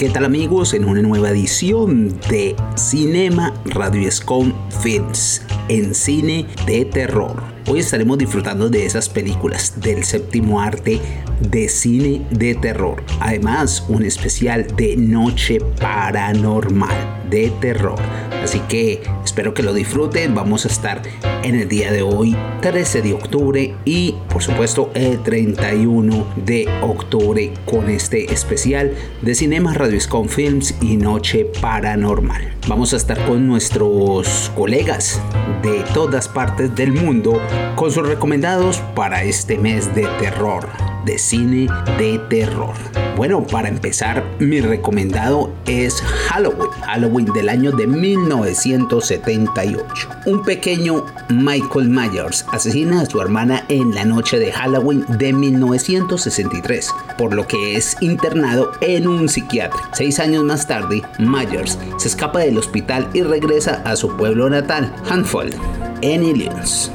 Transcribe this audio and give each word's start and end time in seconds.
¿Qué 0.00 0.08
tal 0.08 0.24
amigos? 0.24 0.72
En 0.72 0.86
una 0.86 1.02
nueva 1.02 1.28
edición 1.28 2.18
de 2.30 2.56
Cinema 2.74 3.52
Radio 3.66 4.08
Escon 4.08 4.54
Films 4.82 5.42
en 5.68 5.94
cine 5.94 6.46
de 6.64 6.86
terror. 6.86 7.59
Hoy 7.68 7.80
estaremos 7.80 8.18
disfrutando 8.18 8.70
de 8.70 8.86
esas 8.86 9.08
películas 9.08 9.80
del 9.80 10.04
séptimo 10.04 10.60
arte 10.60 11.00
de 11.40 11.68
cine 11.68 12.26
de 12.30 12.54
terror. 12.54 13.02
Además, 13.20 13.84
un 13.88 14.04
especial 14.04 14.66
de 14.76 14.96
Noche 14.96 15.60
Paranormal 15.80 17.20
de 17.28 17.50
terror. 17.60 17.98
Así 18.42 18.60
que 18.60 19.02
espero 19.24 19.54
que 19.54 19.62
lo 19.62 19.72
disfruten. 19.72 20.34
Vamos 20.34 20.64
a 20.64 20.68
estar 20.68 21.02
en 21.42 21.54
el 21.54 21.68
día 21.68 21.92
de 21.92 22.02
hoy, 22.02 22.36
13 22.62 23.02
de 23.02 23.12
octubre 23.12 23.74
y 23.84 24.14
por 24.28 24.42
supuesto 24.42 24.90
el 24.94 25.22
31 25.22 26.26
de 26.44 26.68
octubre 26.82 27.52
con 27.66 27.88
este 27.88 28.32
especial 28.32 28.92
de 29.22 29.34
Cinema 29.34 29.74
Radio 29.74 30.00
Scon 30.00 30.28
Films 30.28 30.74
y 30.80 30.96
Noche 30.96 31.46
Paranormal. 31.60 32.54
Vamos 32.66 32.92
a 32.92 32.96
estar 32.96 33.24
con 33.26 33.46
nuestros 33.46 34.50
colegas 34.54 35.20
de 35.62 35.84
todas 35.94 36.28
partes 36.28 36.74
del 36.74 36.92
mundo 36.92 37.40
con 37.76 37.90
sus 37.90 38.06
recomendados 38.06 38.78
para 38.94 39.22
este 39.22 39.58
mes 39.58 39.94
de 39.94 40.06
terror 40.18 40.68
de 41.04 41.18
cine 41.18 41.68
de 41.98 42.18
terror. 42.28 42.74
Bueno, 43.16 43.46
para 43.46 43.68
empezar, 43.68 44.24
mi 44.38 44.60
recomendado 44.60 45.52
es 45.66 46.00
Halloween, 46.00 46.70
Halloween 46.86 47.26
del 47.26 47.48
año 47.48 47.72
de 47.72 47.86
1978. 47.86 50.08
Un 50.26 50.42
pequeño 50.42 51.04
Michael 51.28 51.90
Myers 51.90 52.46
asesina 52.52 53.02
a 53.02 53.06
su 53.06 53.20
hermana 53.20 53.64
en 53.68 53.94
la 53.94 54.04
noche 54.04 54.38
de 54.38 54.52
Halloween 54.52 55.04
de 55.18 55.32
1963, 55.32 56.90
por 57.18 57.34
lo 57.34 57.46
que 57.46 57.76
es 57.76 57.96
internado 58.00 58.72
en 58.80 59.06
un 59.06 59.28
psiquiatra. 59.28 59.78
Seis 59.92 60.18
años 60.18 60.44
más 60.44 60.66
tarde, 60.66 61.02
Myers 61.18 61.78
se 61.98 62.08
escapa 62.08 62.40
del 62.40 62.58
hospital 62.58 63.08
y 63.12 63.22
regresa 63.22 63.82
a 63.84 63.96
su 63.96 64.16
pueblo 64.16 64.48
natal, 64.48 64.94
Hanfold 65.08 65.54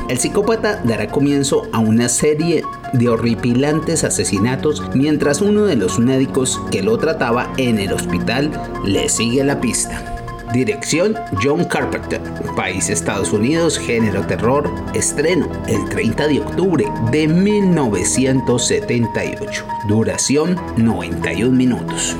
El 0.10 0.18
psicópata 0.18 0.82
dará 0.84 1.08
comienzo 1.08 1.68
a 1.72 1.80
una 1.80 2.10
serie 2.10 2.64
de 2.94 3.10
horripilantes 3.10 4.04
asesinatos 4.04 4.82
mientras 4.96 5.42
uno 5.42 5.66
de 5.66 5.76
los 5.76 6.00
médicos 6.00 6.60
que 6.72 6.82
lo 6.82 6.98
trataba 6.98 7.54
en 7.58 7.78
el 7.78 7.94
hospital 7.94 8.50
le 8.84 9.08
sigue 9.10 9.44
la 9.44 9.62
pista. 9.62 10.12
Dirección 10.54 11.16
John 11.44 11.66
Carpenter. 11.66 12.22
País 12.56 12.90
Estados 12.90 13.32
Unidos, 13.34 13.78
género 13.78 14.26
terror. 14.26 14.68
Estreno 14.94 15.50
el 15.68 15.84
30 15.90 16.28
de 16.28 16.40
octubre 16.40 16.86
de 17.12 17.28
1978. 17.28 19.66
Duración 19.88 20.56
91 20.78 21.52
minutos. 21.52 22.16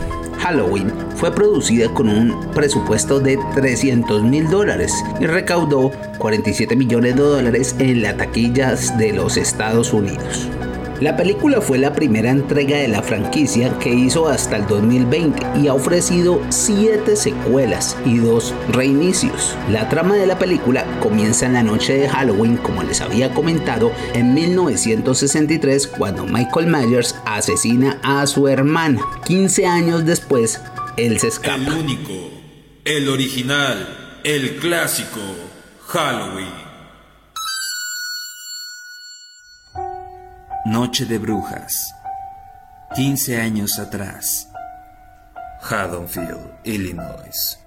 Halloween 0.46 0.94
fue 1.16 1.34
producida 1.34 1.92
con 1.92 2.08
un 2.08 2.52
presupuesto 2.52 3.20
de 3.20 3.40
300 3.56 4.22
mil 4.22 4.48
dólares 4.48 4.94
y 5.20 5.26
recaudó 5.26 5.92
47 6.20 6.76
millones 6.76 7.16
de 7.16 7.22
dólares 7.24 7.76
en 7.80 8.04
las 8.04 8.18
taquillas 8.18 8.96
de 9.00 9.12
los 9.12 9.38
Estados 9.38 9.92
Unidos. 9.92 10.48
La 11.02 11.18
película 11.18 11.60
fue 11.60 11.78
la 11.78 11.92
primera 11.92 12.30
entrega 12.30 12.78
de 12.78 12.88
la 12.88 13.04
franquicia 13.04 13.78
que 13.80 13.94
hizo 13.94 14.30
hasta 14.30 14.56
el 14.56 14.66
2020 14.66 15.60
y 15.62 15.68
ha 15.68 15.74
ofrecido 15.74 16.42
7 16.48 17.18
secuelas 17.18 17.98
y 18.06 18.20
2 18.20 18.54
reinicios. 18.70 19.58
La 19.70 19.90
trama 19.90 20.16
de 20.16 20.26
la 20.26 20.40
película 20.40 20.86
comienza 21.02 21.48
en 21.48 21.54
la 21.54 21.64
noche 21.64 21.98
de 21.98 22.08
Halloween, 22.08 22.56
como 22.56 22.82
les 22.82 23.02
había 23.02 23.34
comentado, 23.34 23.92
en 24.14 24.34
1963 24.34 25.88
cuando 25.88 26.26
Michael 26.26 26.68
Myers 26.68 27.16
asesina 27.26 28.00
a 28.02 28.26
su 28.26 28.48
hermana. 28.48 29.02
15 29.26 29.66
años 29.66 30.06
después, 30.06 30.62
él 30.96 31.20
se 31.20 31.28
escapa. 31.28 31.58
El 31.58 31.74
único, 31.74 32.14
el 32.86 33.10
original, 33.10 34.22
el 34.24 34.56
clásico, 34.58 35.20
Halloween. 35.88 36.65
Noche 40.66 41.06
de 41.06 41.20
Brujas. 41.20 41.94
15 42.96 43.40
años 43.40 43.78
atrás. 43.78 44.50
Haddonfield, 45.62 46.56
Illinois. 46.64 47.60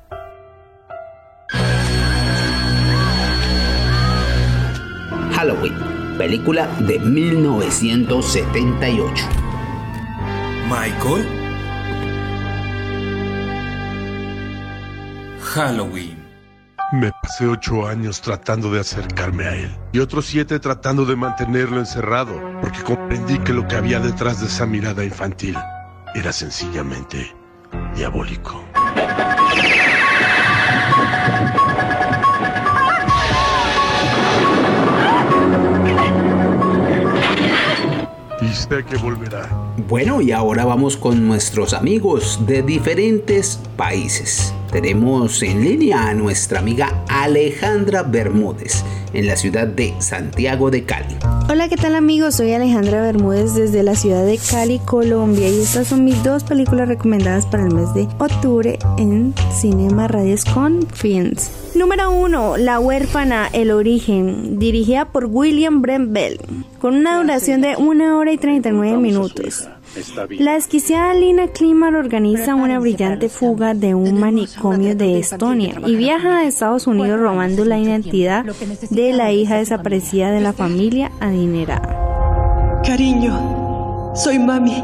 Halloween, 5.31 5.77
película 6.19 6.67
de 6.89 6.99
1978. 6.99 9.25
Michael. 10.69 11.25
Halloween. 15.41 16.18
Me 16.91 17.13
pasé 17.21 17.47
ocho 17.47 17.87
años 17.87 18.23
tratando 18.23 18.71
de 18.73 18.81
acercarme 18.81 19.45
a 19.45 19.55
él 19.55 19.71
y 19.93 19.99
otros 19.99 20.25
siete 20.25 20.59
tratando 20.59 21.05
de 21.05 21.17
mantenerlo 21.17 21.81
encerrado, 21.81 22.33
porque 22.63 22.83
comprendí 22.83 23.39
que 23.41 23.53
lo 23.53 23.69
que 23.69 23.77
había 23.77 24.01
detrás 24.01 24.41
de 24.41 24.47
esa 24.47 24.65
mirada 24.65 25.05
infantil 25.05 25.55
era 26.15 26.33
sencillamente 26.33 27.37
diabólico. 27.95 28.65
Y 38.41 38.85
que 38.85 38.97
volverá. 38.97 39.47
Bueno, 39.89 40.23
y 40.23 40.33
ahora 40.33 40.65
vamos 40.65 40.97
con 40.97 41.29
nuestros 41.29 41.75
amigos 41.75 42.47
de 42.47 42.63
diferentes 42.63 43.61
países. 43.77 44.55
Tenemos 44.71 45.43
en 45.43 45.65
línea 45.65 46.09
a 46.09 46.15
nuestra 46.15 46.59
amiga 46.59 47.03
Alejandra 47.09 48.03
Bermúdez 48.03 48.85
en 49.15 49.27
la 49.27 49.35
ciudad 49.37 49.67
de 49.67 49.95
Santiago 49.99 50.71
de 50.71 50.85
Cali. 50.85 51.17
Hola, 51.49 51.69
¿qué 51.69 51.77
tal 51.77 51.95
amigos? 51.95 52.35
Soy 52.35 52.53
Alejandra 52.53 53.01
Bermúdez 53.01 53.55
desde 53.55 53.83
la 53.83 53.95
ciudad 53.95 54.27
de 54.27 54.39
Cali, 54.39 54.79
Colombia 54.81 55.49
y 55.49 55.61
estas 55.63 55.89
son 55.89 56.05
mis 56.05 56.23
dos 56.23 56.45
películas 56.45 56.87
recomendadas 56.89 57.47
para 57.47 57.65
el 57.65 57.75
mes 57.75 57.95
de 57.95 58.07
octubre 58.19 58.79
en 58.99 59.33
Cinema 59.59 60.07
Radios 60.07 60.45
con 60.45 60.87
Films. 60.93 61.51
Número 61.75 62.11
1. 62.11 62.59
La 62.59 62.79
huérfana, 62.79 63.49
el 63.55 63.71
origen, 63.71 64.59
dirigida 64.59 65.07
por 65.07 65.27
William 65.27 65.81
Brent 65.81 66.13
Bell, 66.13 66.41
con 66.79 66.95
una 66.95 67.17
duración 67.17 67.63
de 67.63 67.77
1 67.77 68.19
hora 68.19 68.33
y 68.33 68.37
39 68.37 68.99
minutos. 68.99 69.69
La 70.39 70.57
esquiciada 70.57 71.15
Lina 71.15 71.49
Klimar 71.49 71.95
organiza 71.95 72.55
una 72.55 72.79
brillante 72.79 73.29
fuga 73.29 73.75
de 73.75 73.95
un 73.95 74.21
manicomio 74.21 74.95
de 74.95 75.19
Estonia 75.19 75.81
y 75.87 75.97
viaja 75.97 76.39
a 76.39 76.45
Estados 76.45 76.87
Unidos 76.87 77.19
robando 77.19 77.65
la 77.65 77.79
identidad 77.79 78.45
de 78.91 79.13
la 79.13 79.33
hija 79.33 79.57
desaparecida 79.57 80.31
de 80.31 80.41
la 80.41 80.53
familia 80.53 81.11
adinerada. 81.21 82.83
Cariño, 82.85 84.13
soy 84.15 84.39
mami. 84.39 84.83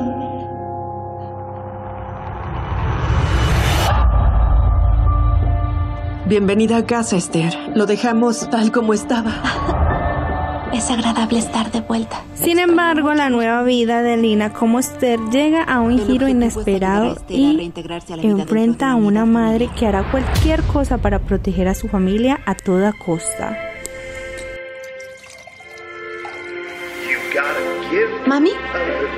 Bienvenida 6.27 6.79
a 6.79 6.87
casa, 6.87 7.17
Esther. 7.17 7.55
Lo 7.75 7.85
dejamos 7.85 8.49
tal 8.49 8.73
como 8.73 8.95
estaba. 8.95 9.84
Es 10.75 10.91
agradable 10.91 11.39
estar 11.39 11.71
de 11.71 11.81
vuelta. 11.83 12.21
Sin 12.35 12.59
embargo, 12.59 13.15
la 13.15 13.31
nueva 13.31 13.63
vida 13.63 14.03
de 14.03 14.17
Lina 14.17 14.53
como 14.53 14.81
Esther 14.81 15.21
llega 15.31 15.63
a 15.63 15.81
un 15.81 16.05
giro 16.05 16.27
inesperado 16.27 17.17
y 17.29 17.73
enfrenta 18.23 18.91
a 18.91 18.97
una 18.97 19.25
madre 19.25 19.71
que 19.79 19.87
hará 19.87 20.11
cualquier 20.11 20.63
cosa 20.65 20.99
para 20.99 21.21
proteger 21.21 21.69
a 21.69 21.75
su 21.75 21.87
familia 21.87 22.41
a 22.45 22.57
toda 22.57 22.93
costa. 22.93 23.57
Mami, 28.27 28.51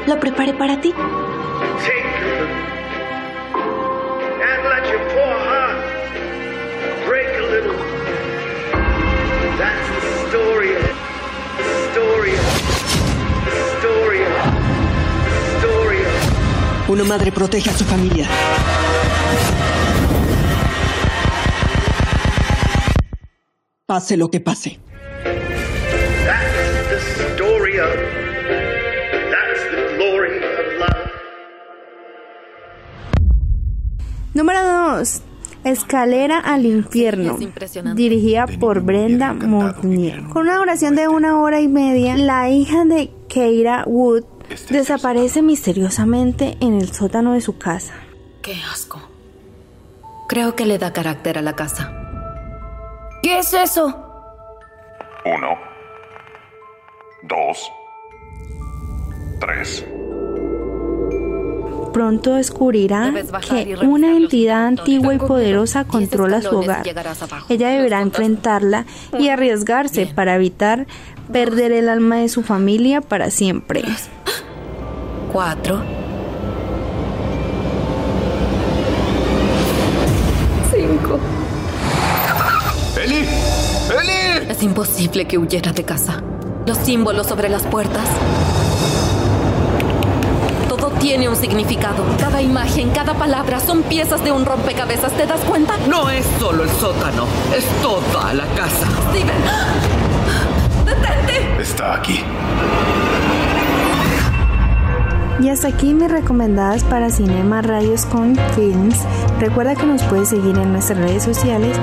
lo 0.06 0.21
preparé 0.21 0.53
para 0.53 0.78
ti. 0.83 0.93
Una 16.88 17.03
madre 17.03 17.33
protege 17.33 17.68
a 17.68 17.72
su 17.72 17.84
familia. 17.84 18.28
Pase 23.86 24.16
lo 24.16 24.28
que 24.28 24.41
pase. 24.41 24.78
Número 34.33 34.62
2. 34.98 35.22
Escalera 35.65 36.38
al 36.38 36.66
infierno, 36.66 37.36
dirigida 37.97 38.47
por 38.60 38.83
Brenda 38.83 39.33
Montnier. 39.33 40.22
Con 40.28 40.42
una 40.42 40.59
duración 40.59 40.94
de 40.94 41.09
una 41.09 41.41
hora 41.41 41.60
y 41.60 41.66
media, 41.66 42.16
la 42.16 42.48
hija 42.48 42.84
de 42.84 43.10
Keira 43.28 43.83
Wood 43.86 44.35
desaparece 44.71 45.43
misteriosamente 45.43 46.57
en 46.60 46.75
el 46.75 46.93
sótano 46.93 47.33
de 47.33 47.41
su 47.41 47.59
casa. 47.59 47.95
Qué 48.43 48.54
asco. 48.72 49.01
Creo 50.28 50.57
que 50.57 50.66
le 50.66 50.78
da 50.78 50.93
carácter 50.93 51.39
a 51.39 51.43
la 51.43 51.54
casa. 51.54 51.93
¿Qué 53.22 53.39
es 53.39 53.53
eso? 53.53 53.87
Uno. 55.25 55.48
Dos. 57.22 57.71
Tres. 59.41 59.84
Pronto 61.93 62.34
descubrirá 62.34 63.13
que 63.48 63.77
una 63.87 64.16
entidad 64.16 64.66
antigua 64.66 65.15
y 65.15 65.19
poderosa 65.19 65.84
controla 65.87 66.43
su 66.43 66.59
hogar. 66.59 66.87
Ella 67.48 67.71
deberá 67.71 68.03
enfrentarla 68.03 68.84
y 69.19 69.28
arriesgarse 69.28 70.07
para 70.07 70.34
evitar 70.34 70.87
perder 71.33 71.72
el 71.72 71.89
alma 71.89 72.16
de 72.16 72.28
su 72.28 72.43
familia 72.43 73.01
para 73.01 73.31
siempre. 73.31 73.83
Cuatro. 75.33 75.83
Cinco. 80.71 81.19
¡Eli! 82.97 83.17
¡Eli! 83.17 84.51
Es 84.51 84.63
imposible 84.63 85.27
que 85.27 85.37
huyera 85.37 85.73
de 85.73 85.84
casa. 85.84 86.23
Los 86.65 86.78
símbolos 86.78 87.27
sobre 87.27 87.49
las 87.49 87.63
puertas. 87.65 88.09
Todo 90.69 90.91
tiene 90.93 91.29
un 91.29 91.37
significado. 91.37 92.05
Cada 92.19 92.41
imagen, 92.41 92.91
cada 92.91 93.15
palabra 93.15 93.61
son 93.61 93.83
piezas 93.83 94.25
de 94.25 94.33
un 94.33 94.47
rompecabezas. 94.47 95.13
¿Te 95.13 95.27
das 95.27 95.41
cuenta? 95.41 95.77
No 95.89 96.09
es 96.09 96.25
solo 96.41 96.63
el 96.65 96.71
sótano, 96.71 97.27
es 97.55 97.65
toda 97.83 98.33
la 98.33 98.47
casa. 98.55 98.87
Steven. 99.11 99.43
¡Detente! 100.87 101.63
Está 101.63 101.97
aquí. 101.97 102.25
Y 105.41 105.50
hasta 105.50 105.68
aquí 105.68 105.92
mis 105.92 106.10
recomendadas 106.10 106.83
para 106.84 107.10
Cinema 107.10 107.60
Radios 107.60 108.06
con 108.06 108.36
Films. 108.54 108.97
Recuerda 109.38 109.74
que 109.74 109.84
nos 109.84 110.03
puedes 110.04 110.30
seguir 110.30 110.56
en 110.56 110.72
nuestras 110.72 110.98
redes 110.98 111.22
sociales 111.22 111.77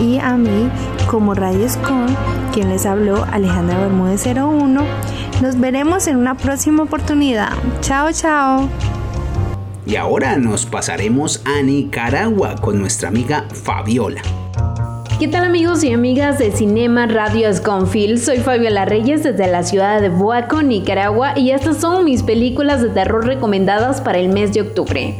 y 0.00 0.18
a 0.18 0.36
mí 0.36 0.70
como 1.10 1.34
Radios 1.34 1.76
con, 1.78 2.06
quien 2.52 2.68
les 2.68 2.86
habló 2.86 3.24
Alejandra 3.32 3.80
Bermúdez 3.80 4.24
01. 4.26 4.84
Nos 5.42 5.58
veremos 5.58 6.06
en 6.06 6.16
una 6.16 6.36
próxima 6.36 6.84
oportunidad. 6.84 7.52
Chao, 7.80 8.12
chao. 8.12 8.68
Y 9.86 9.96
ahora 9.96 10.36
nos 10.36 10.66
pasaremos 10.66 11.42
a 11.44 11.62
Nicaragua 11.62 12.54
con 12.60 12.78
nuestra 12.78 13.08
amiga 13.08 13.46
Fabiola. 13.52 14.22
¿Qué 15.20 15.28
tal 15.28 15.44
amigos 15.44 15.84
y 15.84 15.92
amigas 15.92 16.38
de 16.38 16.50
Cinema 16.50 17.06
Radio 17.06 17.52
Sconfield? 17.52 18.20
Soy 18.20 18.38
Fabiola 18.38 18.86
Reyes 18.86 19.22
desde 19.22 19.48
la 19.48 19.62
ciudad 19.64 20.00
de 20.00 20.08
Boaco, 20.08 20.62
Nicaragua 20.62 21.38
y 21.38 21.50
estas 21.50 21.76
son 21.76 22.06
mis 22.06 22.22
películas 22.22 22.80
de 22.80 22.88
terror 22.88 23.26
recomendadas 23.26 24.00
para 24.00 24.16
el 24.16 24.30
mes 24.30 24.54
de 24.54 24.62
octubre. 24.62 25.18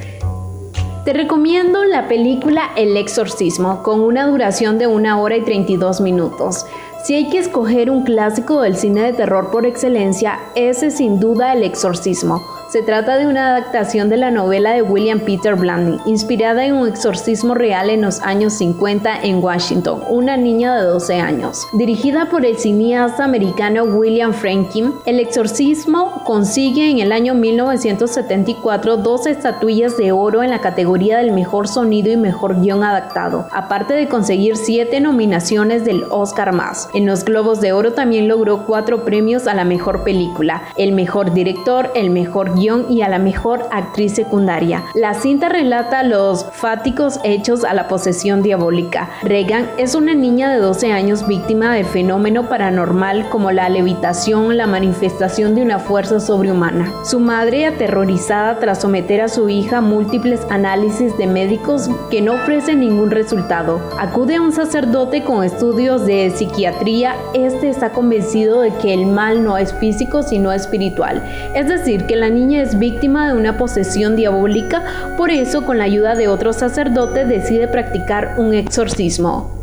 Te 1.04 1.12
recomiendo 1.12 1.84
la 1.84 2.08
película 2.08 2.70
El 2.78 2.96
Exorcismo 2.96 3.82
con 3.82 4.00
una 4.00 4.26
duración 4.26 4.78
de 4.78 4.86
1 4.86 5.20
hora 5.20 5.36
y 5.36 5.42
32 5.42 6.00
minutos. 6.00 6.64
Si 7.04 7.12
hay 7.12 7.28
que 7.28 7.36
escoger 7.36 7.90
un 7.90 8.04
clásico 8.04 8.62
del 8.62 8.76
cine 8.76 9.02
de 9.02 9.12
terror 9.12 9.50
por 9.50 9.66
excelencia, 9.66 10.40
ese 10.54 10.90
sin 10.90 11.20
duda 11.20 11.52
El 11.52 11.62
Exorcismo. 11.62 12.40
Se 12.70 12.82
trata 12.82 13.18
de 13.18 13.26
una 13.26 13.48
adaptación 13.48 14.08
de 14.10 14.16
la 14.16 14.30
novela 14.30 14.70
de 14.70 14.82
William 14.82 15.18
Peter 15.18 15.56
Blatty, 15.56 15.98
inspirada 16.06 16.64
en 16.64 16.74
un 16.74 16.86
exorcismo 16.86 17.54
real 17.54 17.90
en 17.90 18.00
los 18.00 18.20
años 18.20 18.52
50 18.52 19.22
en 19.24 19.42
Washington, 19.42 20.04
una 20.08 20.36
niña 20.36 20.76
de 20.76 20.84
12 20.84 21.16
años. 21.16 21.66
Dirigida 21.72 22.28
por 22.30 22.46
el 22.46 22.58
cineasta 22.58 23.24
americano 23.24 23.82
William 23.82 24.32
Franklin, 24.32 24.92
El 25.04 25.18
exorcismo 25.18 26.22
consigue 26.24 26.88
en 26.88 27.00
el 27.00 27.10
año 27.10 27.34
1974 27.34 28.98
dos 28.98 29.26
estatuillas 29.26 29.96
de 29.96 30.12
oro 30.12 30.44
en 30.44 30.50
la 30.50 30.60
categoría 30.60 31.18
del 31.18 31.32
mejor 31.32 31.66
sonido 31.66 32.12
y 32.12 32.16
mejor 32.16 32.60
guion 32.60 32.84
adaptado, 32.84 33.48
aparte 33.50 33.94
de 33.94 34.06
conseguir 34.06 34.56
siete 34.56 35.00
nominaciones 35.00 35.84
del 35.84 36.04
Oscar 36.08 36.52
más. 36.52 36.88
En 36.94 37.04
los 37.04 37.24
Globos 37.24 37.60
de 37.60 37.72
Oro 37.72 37.94
también 37.94 38.28
logró 38.28 38.64
cuatro 38.64 39.04
premios 39.04 39.48
a 39.48 39.54
la 39.54 39.64
mejor 39.64 40.04
película, 40.04 40.62
el 40.76 40.92
mejor 40.92 41.32
director, 41.34 41.90
el 41.96 42.10
mejor 42.10 42.54
guion 42.54 42.59
y 42.60 43.00
a 43.00 43.08
la 43.08 43.18
mejor 43.18 43.66
actriz 43.70 44.14
secundaria. 44.14 44.84
La 44.94 45.14
cinta 45.14 45.48
relata 45.48 46.02
los 46.02 46.44
fáticos 46.52 47.18
hechos 47.24 47.64
a 47.64 47.72
la 47.72 47.88
posesión 47.88 48.42
diabólica. 48.42 49.08
Regan 49.22 49.70
es 49.78 49.94
una 49.94 50.12
niña 50.12 50.52
de 50.52 50.58
12 50.58 50.92
años 50.92 51.26
víctima 51.26 51.72
de 51.72 51.84
fenómeno 51.84 52.50
paranormal 52.50 53.30
como 53.30 53.50
la 53.50 53.70
levitación, 53.70 54.58
la 54.58 54.66
manifestación 54.66 55.54
de 55.54 55.62
una 55.62 55.78
fuerza 55.78 56.20
sobrehumana. 56.20 56.92
Su 57.02 57.18
madre, 57.18 57.64
aterrorizada 57.64 58.58
tras 58.58 58.82
someter 58.82 59.22
a 59.22 59.28
su 59.28 59.48
hija 59.48 59.78
a 59.78 59.80
múltiples 59.80 60.40
análisis 60.50 61.16
de 61.16 61.26
médicos 61.26 61.88
que 62.10 62.20
no 62.20 62.34
ofrecen 62.34 62.80
ningún 62.80 63.10
resultado, 63.10 63.80
acude 63.98 64.36
a 64.36 64.42
un 64.42 64.52
sacerdote 64.52 65.24
con 65.24 65.44
estudios 65.44 66.04
de 66.04 66.30
psiquiatría. 66.30 67.14
Este 67.32 67.70
está 67.70 67.92
convencido 67.92 68.60
de 68.60 68.74
que 68.74 68.92
el 68.92 69.06
mal 69.06 69.42
no 69.44 69.56
es 69.56 69.72
físico 69.72 70.22
sino 70.22 70.52
espiritual, 70.52 71.22
es 71.54 71.66
decir, 71.68 72.04
que 72.04 72.16
la 72.16 72.28
niña 72.28 72.49
es 72.56 72.78
víctima 72.78 73.28
de 73.28 73.38
una 73.38 73.56
posesión 73.56 74.16
diabólica, 74.16 75.14
por 75.16 75.30
eso 75.30 75.64
con 75.64 75.78
la 75.78 75.84
ayuda 75.84 76.14
de 76.14 76.28
otro 76.28 76.52
sacerdote 76.52 77.24
decide 77.24 77.68
practicar 77.68 78.36
un 78.38 78.54
exorcismo. 78.54 79.60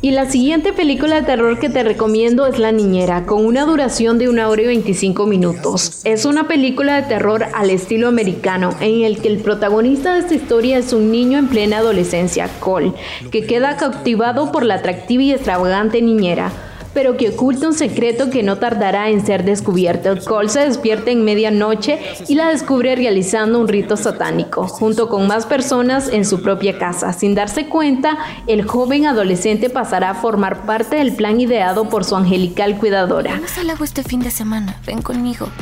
Y 0.00 0.12
la 0.12 0.30
siguiente 0.30 0.72
película 0.72 1.16
de 1.16 1.22
terror 1.22 1.58
que 1.58 1.68
te 1.68 1.82
recomiendo 1.82 2.46
es 2.46 2.60
La 2.60 2.70
Niñera, 2.70 3.26
con 3.26 3.44
una 3.44 3.64
duración 3.64 4.16
de 4.18 4.28
1 4.28 4.48
hora 4.48 4.62
y 4.62 4.66
25 4.66 5.26
minutos. 5.26 6.02
Es 6.04 6.24
una 6.24 6.46
película 6.46 6.94
de 6.94 7.08
terror 7.08 7.46
al 7.52 7.70
estilo 7.70 8.06
americano, 8.06 8.70
en 8.80 9.02
el 9.02 9.20
que 9.20 9.26
el 9.26 9.38
protagonista 9.38 10.14
de 10.14 10.20
esta 10.20 10.36
historia 10.36 10.78
es 10.78 10.92
un 10.92 11.10
niño 11.10 11.36
en 11.36 11.48
plena 11.48 11.78
adolescencia, 11.78 12.48
Cole, 12.60 12.92
que 13.32 13.44
queda 13.44 13.76
cautivado 13.76 14.52
por 14.52 14.64
la 14.64 14.74
atractiva 14.74 15.24
y 15.24 15.32
extravagante 15.32 16.00
niñera 16.00 16.52
pero 16.98 17.16
que 17.16 17.28
oculta 17.28 17.68
un 17.68 17.74
secreto 17.74 18.28
que 18.28 18.42
no 18.42 18.56
tardará 18.56 19.08
en 19.08 19.24
ser 19.24 19.44
descubierto. 19.44 20.16
Cole 20.24 20.48
se 20.48 20.66
despierta 20.66 21.12
en 21.12 21.24
medianoche 21.24 22.00
y 22.26 22.34
la 22.34 22.48
descubre 22.48 22.96
realizando 22.96 23.60
un 23.60 23.68
rito 23.68 23.96
satánico, 23.96 24.66
junto 24.66 25.08
con 25.08 25.28
más 25.28 25.46
personas 25.46 26.08
en 26.08 26.24
su 26.24 26.42
propia 26.42 26.76
casa. 26.76 27.12
Sin 27.12 27.36
darse 27.36 27.68
cuenta, 27.68 28.18
el 28.48 28.66
joven 28.66 29.06
adolescente 29.06 29.70
pasará 29.70 30.10
a 30.10 30.14
formar 30.16 30.66
parte 30.66 30.96
del 30.96 31.14
plan 31.14 31.40
ideado 31.40 31.88
por 31.88 32.04
su 32.04 32.16
angelical 32.16 32.76
cuidadora. 32.78 33.34
Vamos 33.34 33.56
al 33.58 33.68
lago 33.68 33.84
este 33.84 34.02
fin 34.02 34.18
de 34.18 34.32
semana, 34.32 34.80
ven 34.84 35.00
conmigo. 35.00 35.46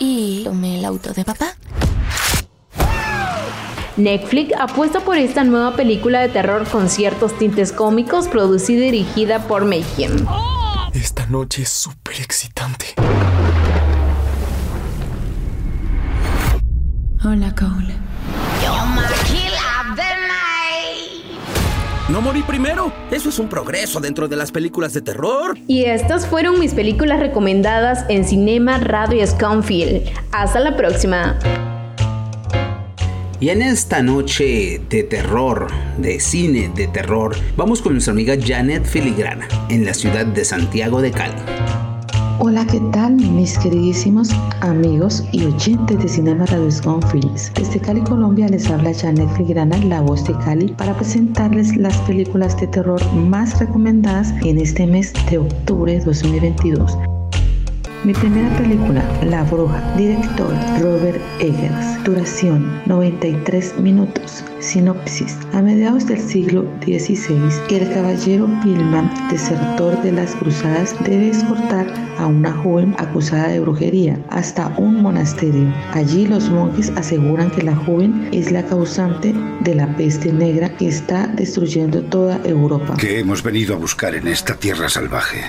Y 0.00 0.42
tomé 0.42 0.80
el 0.80 0.84
auto 0.84 1.12
de 1.12 1.24
papá. 1.24 1.54
Netflix 3.96 4.54
apuesta 4.58 5.00
por 5.00 5.16
esta 5.16 5.44
nueva 5.44 5.76
película 5.76 6.20
de 6.20 6.28
terror 6.28 6.66
con 6.68 6.88
ciertos 6.88 7.36
tintes 7.38 7.72
cómicos 7.72 8.28
producida 8.28 8.78
y 8.78 8.90
dirigida 8.90 9.46
por 9.46 9.64
Mayhem. 9.64 10.26
Esta 10.94 11.26
noche 11.26 11.62
es 11.62 11.68
súper 11.68 12.20
excitante. 12.20 12.86
Hola, 17.24 17.54
Cole. 17.54 18.02
No 22.08 22.20
morí 22.20 22.42
primero. 22.42 22.92
Eso 23.10 23.30
es 23.30 23.38
un 23.38 23.48
progreso 23.48 23.98
dentro 23.98 24.28
de 24.28 24.36
las 24.36 24.52
películas 24.52 24.92
de 24.92 25.00
terror. 25.00 25.56
Y 25.66 25.84
estas 25.84 26.26
fueron 26.26 26.60
mis 26.60 26.74
películas 26.74 27.20
recomendadas 27.20 28.04
en 28.10 28.26
Cinema 28.26 28.76
Radio 28.78 29.26
Sconfield. 29.26 30.10
Hasta 30.30 30.60
la 30.60 30.76
próxima. 30.76 31.38
Y 33.42 33.50
en 33.50 33.60
esta 33.60 34.04
noche 34.04 34.80
de 34.88 35.02
terror, 35.02 35.66
de 35.98 36.20
cine 36.20 36.70
de 36.76 36.86
terror, 36.86 37.34
vamos 37.56 37.82
con 37.82 37.94
nuestra 37.94 38.12
amiga 38.12 38.36
Janet 38.40 38.84
Filigrana, 38.84 39.48
en 39.68 39.84
la 39.84 39.94
ciudad 39.94 40.24
de 40.24 40.44
Santiago 40.44 41.02
de 41.02 41.10
Cali. 41.10 41.34
Hola, 42.38 42.64
¿qué 42.64 42.80
tal 42.92 43.16
mis 43.16 43.58
queridísimos 43.58 44.30
amigos 44.60 45.24
y 45.32 45.44
oyentes 45.44 45.98
de 45.98 46.08
Cinema 46.08 46.46
Radio 46.46 46.70
Films? 47.10 47.50
Desde 47.56 47.80
Cali, 47.80 48.02
Colombia 48.02 48.46
les 48.46 48.70
habla 48.70 48.94
Janet 48.94 49.28
Filigrana, 49.36 49.76
la 49.78 50.02
voz 50.02 50.24
de 50.24 50.34
Cali, 50.34 50.68
para 50.78 50.94
presentarles 50.94 51.76
las 51.76 51.96
películas 52.02 52.56
de 52.60 52.68
terror 52.68 53.02
más 53.12 53.58
recomendadas 53.58 54.32
en 54.44 54.58
este 54.58 54.86
mes 54.86 55.12
de 55.28 55.38
octubre 55.38 55.98
de 55.98 56.04
2022. 56.04 56.96
Mi 58.04 58.12
primera 58.14 58.48
película, 58.56 59.00
La 59.22 59.44
Bruja, 59.44 59.80
director 59.96 60.52
Robert 60.80 61.20
Eggers, 61.38 62.02
duración 62.02 62.82
93 62.86 63.78
minutos. 63.78 64.42
Sinopsis. 64.58 65.38
A 65.52 65.62
mediados 65.62 66.08
del 66.08 66.18
siglo 66.18 66.64
XVI, 66.84 67.76
el 67.76 67.94
caballero 67.94 68.48
Pilman, 68.64 69.08
desertor 69.30 70.02
de 70.02 70.10
las 70.10 70.34
cruzadas, 70.34 70.96
debe 71.04 71.28
escortar 71.28 71.86
a 72.18 72.26
una 72.26 72.52
joven 72.52 72.92
acusada 72.98 73.48
de 73.48 73.60
brujería 73.60 74.18
hasta 74.30 74.66
un 74.78 75.00
monasterio. 75.00 75.72
Allí 75.92 76.26
los 76.26 76.50
monjes 76.50 76.90
aseguran 76.96 77.52
que 77.52 77.62
la 77.62 77.76
joven 77.76 78.28
es 78.32 78.50
la 78.50 78.64
causante 78.64 79.32
de 79.60 79.74
la 79.76 79.86
peste 79.96 80.32
negra 80.32 80.76
que 80.76 80.88
está 80.88 81.28
destruyendo 81.28 82.02
toda 82.02 82.40
Europa. 82.44 82.96
¿Qué 82.98 83.20
hemos 83.20 83.44
venido 83.44 83.76
a 83.76 83.78
buscar 83.78 84.16
en 84.16 84.26
esta 84.26 84.56
tierra 84.56 84.88
salvaje? 84.88 85.42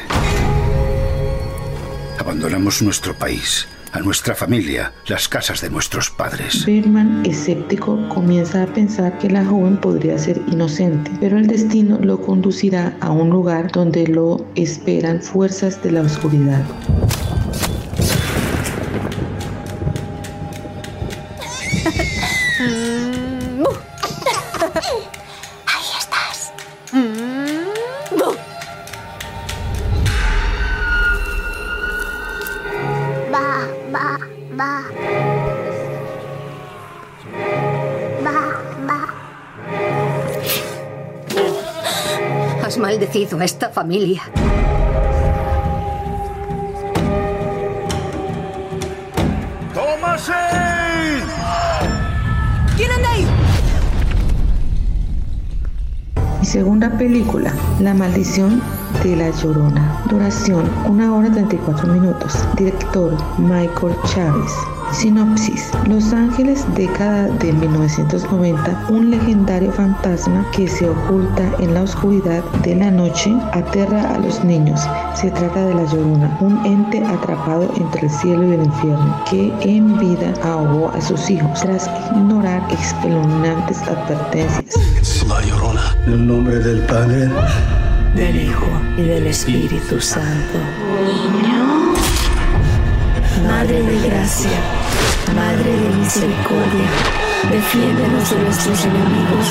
Abandonamos 2.23 2.81
nuestro 2.81 3.13
país, 3.13 3.67
a 3.91 3.99
nuestra 3.99 4.33
familia, 4.33 4.93
las 5.07 5.27
casas 5.27 5.59
de 5.59 5.69
nuestros 5.69 6.09
padres. 6.09 6.65
Berman, 6.65 7.25
escéptico, 7.25 7.99
comienza 8.07 8.63
a 8.63 8.67
pensar 8.67 9.19
que 9.19 9.29
la 9.29 9.43
joven 9.43 9.75
podría 9.75 10.17
ser 10.17 10.41
inocente, 10.47 11.11
pero 11.19 11.37
el 11.37 11.47
destino 11.47 11.99
lo 11.99 12.21
conducirá 12.21 12.95
a 13.01 13.11
un 13.11 13.29
lugar 13.29 13.73
donde 13.73 14.07
lo 14.07 14.45
esperan 14.55 15.21
fuerzas 15.21 15.83
de 15.83 15.91
la 15.91 15.99
oscuridad. 15.99 16.63
esta 43.15 43.70
familia. 43.70 44.24
¡Tómase! 49.72 50.34
¿Quién 52.75 52.91
anda 52.91 53.12
ahí? 53.12 53.27
Mi 56.39 56.46
segunda 56.46 56.89
película, 56.98 57.53
La 57.79 57.93
maldición 57.93 58.60
de 59.03 59.15
la 59.15 59.29
Llorona. 59.29 60.03
Duración, 60.10 60.67
1 60.88 61.15
hora 61.15 61.32
34 61.32 61.88
minutos. 61.93 62.34
Director, 62.58 63.15
Michael 63.38 63.96
Chávez. 64.05 64.72
Sinopsis. 64.93 65.71
Los 65.88 66.13
Ángeles, 66.13 66.65
década 66.75 67.27
de 67.27 67.51
1990, 67.51 68.88
un 68.89 69.09
legendario 69.09 69.71
fantasma 69.71 70.45
que 70.51 70.67
se 70.67 70.88
oculta 70.89 71.43
en 71.59 71.73
la 71.73 71.81
oscuridad 71.81 72.43
de 72.63 72.75
la 72.75 72.91
noche 72.91 73.33
aterra 73.53 74.13
a 74.13 74.19
los 74.19 74.43
niños. 74.43 74.79
Se 75.15 75.31
trata 75.31 75.65
de 75.65 75.73
la 75.73 75.83
Llorona, 75.85 76.38
un 76.41 76.63
ente 76.65 77.03
atrapado 77.03 77.73
entre 77.75 78.01
el 78.01 78.09
cielo 78.09 78.43
y 78.47 78.53
el 78.53 78.65
infierno, 78.65 79.23
que 79.29 79.53
en 79.62 79.97
vida 79.97 80.33
ahogó 80.43 80.89
a 80.89 81.01
sus 81.01 81.29
hijos 81.29 81.59
tras 81.62 81.89
ignorar 82.15 82.65
espeluznantes 82.71 83.81
advertencias. 83.81 84.75
Es 85.01 85.27
la 85.27 85.41
Llorona. 85.41 85.97
En 86.05 86.13
el 86.13 86.27
nombre 86.27 86.59
del 86.59 86.81
Padre, 86.85 87.29
del 88.15 88.35
Hijo 88.43 88.67
y 88.97 89.01
del 89.01 89.27
Espíritu 89.27 90.00
Santo. 90.00 90.59
Madre 93.47 93.81
de 93.81 94.07
gracia, 94.07 94.59
Madre 95.35 95.71
de 95.71 95.89
misericordia, 95.97 96.89
defiéndenos 97.51 98.29
de 98.29 98.39
nuestros 98.39 98.85
enemigos 98.85 99.47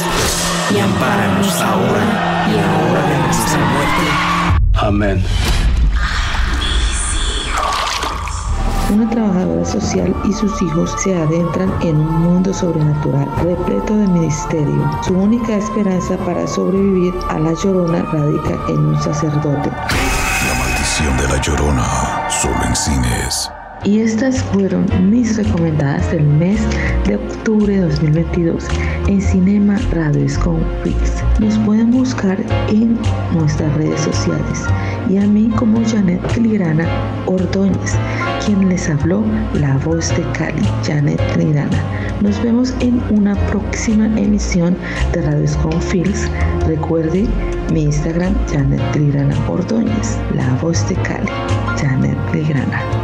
y 0.74 0.78
ampáranos 0.78 1.60
ahora 1.60 2.46
y 2.48 2.58
a 2.58 2.62
la 2.62 2.90
hora 2.90 3.08
de 3.08 3.18
nuestra 3.18 3.58
muerte. 3.58 4.62
Amén. 4.74 5.24
Una 8.92 9.08
trabajadora 9.08 9.64
social 9.64 10.14
y 10.24 10.32
sus 10.32 10.60
hijos 10.60 10.94
se 10.98 11.16
adentran 11.16 11.72
en 11.82 11.96
un 11.96 12.22
mundo 12.22 12.52
sobrenatural 12.52 13.26
repleto 13.42 13.96
de 13.96 14.06
misterio. 14.08 14.90
Su 15.02 15.14
única 15.14 15.56
esperanza 15.56 16.16
para 16.18 16.46
sobrevivir 16.46 17.14
a 17.30 17.38
la 17.38 17.54
llorona 17.54 18.02
radica 18.12 18.58
en 18.68 18.78
un 18.78 19.02
sacerdote. 19.02 19.70
La 19.70 20.54
maldición 20.58 21.16
de 21.16 21.28
la 21.28 21.40
llorona, 21.40 22.28
solo 22.28 22.62
en 22.66 22.76
cines. 22.76 23.50
Y 23.84 23.98
estas 23.98 24.40
fueron 24.44 24.86
mis 25.10 25.36
recomendadas 25.36 26.12
del 26.12 26.22
mes 26.22 26.60
de 27.04 27.16
octubre 27.16 27.74
de 27.74 27.80
2022 27.80 28.68
en 29.08 29.20
Cinema 29.20 29.76
Radio 29.90 30.24
Fix. 30.84 31.24
Nos 31.40 31.58
pueden 31.58 31.90
buscar 31.90 32.38
en 32.68 32.96
nuestras 33.32 33.74
redes 33.74 34.00
sociales 34.02 34.66
y 35.10 35.16
a 35.16 35.26
mí 35.26 35.50
como 35.56 35.84
Janet 35.84 36.20
Cligrana 36.32 36.86
Ordóñez, 37.26 37.96
quien 38.46 38.68
les 38.68 38.88
habló 38.88 39.24
la 39.54 39.76
voz 39.78 40.10
de 40.16 40.22
Cali, 40.38 40.62
Janet 40.86 41.20
Cligrana. 41.34 41.82
Nos 42.20 42.40
vemos 42.40 42.72
en 42.78 43.02
una 43.10 43.34
próxima 43.48 44.06
emisión 44.16 44.76
de 45.12 45.22
Radio 45.22 45.48
Films. 45.80 46.30
Recuerde 46.68 47.26
mi 47.72 47.82
Instagram, 47.82 48.32
Janet 48.48 48.80
Cligrana 48.92 49.34
Ordóñez, 49.48 50.18
la 50.36 50.54
voz 50.62 50.88
de 50.88 50.94
Cali, 51.02 51.28
Janet 51.80 52.16
Cligrana. 52.30 53.01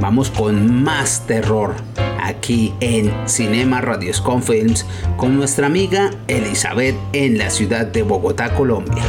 Vamos 0.00 0.30
con 0.30 0.82
más 0.82 1.22
terror 1.26 1.74
aquí 2.22 2.74
en 2.80 3.12
Cinema 3.26 3.80
Radioscon 3.80 4.42
Films 4.42 4.84
con 5.16 5.36
nuestra 5.36 5.66
amiga 5.66 6.10
Elizabeth 6.28 6.94
en 7.12 7.38
la 7.38 7.50
ciudad 7.50 7.86
de 7.86 8.02
Bogotá, 8.02 8.52
Colombia. 8.54 9.02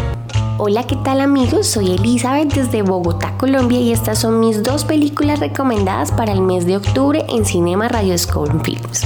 Hola, 0.60 0.88
¿qué 0.88 0.96
tal 1.04 1.22
amigos? 1.22 1.68
Soy 1.68 1.92
Elizabeth 1.92 2.54
desde 2.54 2.82
Bogotá, 2.82 3.38
Colombia 3.38 3.80
y 3.80 3.92
estas 3.92 4.20
son 4.20 4.40
mis 4.40 4.64
dos 4.64 4.86
películas 4.86 5.40
recomendadas 5.40 6.12
para 6.12 6.32
el 6.32 6.42
mes 6.42 6.66
de 6.66 6.78
octubre 6.78 7.26
en 7.30 7.46
Cinema 7.46 7.90
Radioscon 7.90 8.64
Films. 8.64 9.06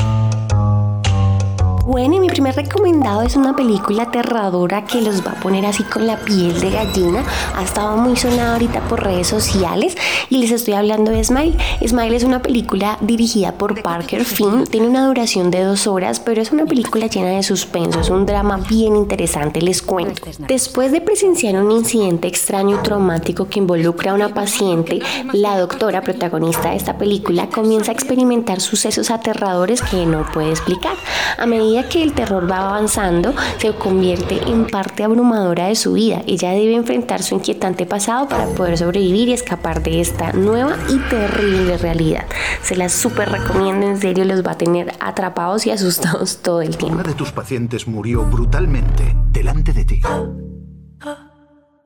Bueno, 1.92 2.16
y 2.16 2.20
mi 2.22 2.30
primer 2.30 2.56
recomendado 2.56 3.22
es 3.22 3.36
una 3.36 3.54
película 3.54 4.04
aterradora 4.04 4.86
que 4.86 5.02
los 5.02 5.28
va 5.28 5.32
a 5.32 5.40
poner 5.42 5.66
así 5.66 5.84
con 5.84 6.08
la 6.08 6.16
piel 6.16 6.58
de 6.62 6.72
gallina. 6.72 7.22
Ha 7.54 7.64
estado 7.64 7.98
muy 7.98 8.16
sonada 8.16 8.54
ahorita 8.54 8.80
por 8.88 9.04
redes 9.04 9.28
sociales 9.28 9.98
y 10.30 10.38
les 10.38 10.52
estoy 10.52 10.76
hablando 10.76 11.12
de 11.12 11.22
Smile. 11.22 11.58
Smile 11.86 12.16
es 12.16 12.24
una 12.24 12.42
película 12.42 12.98
dirigida 13.02 13.52
por 13.52 13.84
Parker 13.84 14.24
Finn. 14.24 14.64
Tiene 14.68 14.88
una 14.88 15.06
duración 15.06 15.52
de 15.52 15.66
dos 15.66 15.86
horas, 15.86 16.22
pero 16.22 16.42
es 16.42 16.54
una 16.54 16.66
película 16.66 17.08
llena 17.08 17.32
de 17.32 17.44
suspenso. 17.44 18.00
Es 18.00 18.10
un 18.10 18.26
drama 18.26 18.56
bien 18.70 18.96
interesante, 18.96 19.62
les 19.62 19.82
cuento. 19.82 20.22
Después 20.48 20.94
de 20.94 21.02
presenciar 21.02 21.62
un 21.62 21.72
incidente 21.72 22.30
extraño 22.30 22.78
y 22.80 22.84
traumático 22.84 23.50
que 23.50 23.60
involucra 23.60 24.12
a 24.12 24.16
una 24.16 24.34
paciente, 24.34 25.02
la 25.34 25.60
doctora 25.60 26.00
protagonista 26.00 26.70
de 26.70 26.78
esta 26.78 26.98
película 26.98 27.50
comienza 27.50 27.92
a 27.92 27.96
experimentar 27.96 28.62
sucesos 28.62 29.12
aterradores 29.12 29.82
que 29.82 30.06
no 30.06 30.26
puede 30.32 30.52
explicar. 30.52 30.96
A 31.38 31.46
medida 31.46 31.81
que 31.88 32.04
el 32.04 32.14
terror 32.14 32.50
va 32.50 32.70
avanzando, 32.70 33.34
se 33.58 33.74
convierte 33.74 34.42
en 34.50 34.68
parte 34.68 35.04
abrumadora 35.04 35.68
de 35.68 35.76
su 35.76 35.94
vida. 35.94 36.22
Ella 36.28 36.52
debe 36.52 36.76
enfrentar 36.76 37.24
su 37.24 37.36
inquietante 37.36 37.86
pasado 37.86 38.28
para 38.28 38.46
poder 38.48 38.78
sobrevivir 38.78 39.30
y 39.30 39.34
escapar 39.34 39.82
de 39.84 40.02
esta 40.02 40.34
nueva 40.34 40.78
y 40.90 40.98
terrible 41.10 41.78
realidad. 41.78 42.26
Se 42.62 42.76
las 42.76 42.92
súper 42.92 43.30
recomiendo, 43.30 43.88
en 43.88 44.00
serio, 44.00 44.26
los 44.26 44.46
va 44.46 44.52
a 44.52 44.58
tener 44.58 44.94
atrapados 45.00 45.66
y 45.66 45.72
asustados 45.72 46.38
todo 46.42 46.62
el 46.62 46.78
tiempo. 46.78 46.96
Una 46.96 47.04
de 47.04 47.14
tus 47.14 47.32
pacientes 47.32 47.88
murió 47.88 48.24
brutalmente 48.24 49.16
delante 49.32 49.74
de 49.74 49.86
ti. 49.86 50.02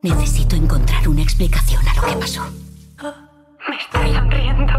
Necesito 0.01 0.55
encontrar 0.55 1.07
una 1.07 1.21
explicación 1.21 1.81
a 1.87 1.95
lo 1.95 2.01
que 2.07 2.15
pasó. 2.17 2.43
Me 3.67 3.75
estoy 3.77 4.13
sonriendo. 4.13 4.73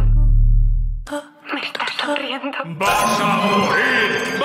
Me 1.52 1.60
estoy 1.60 1.86
sonriendo. 2.00 2.58
¡Vas 2.78 3.20
a 3.20 3.36
morir! 3.36 4.35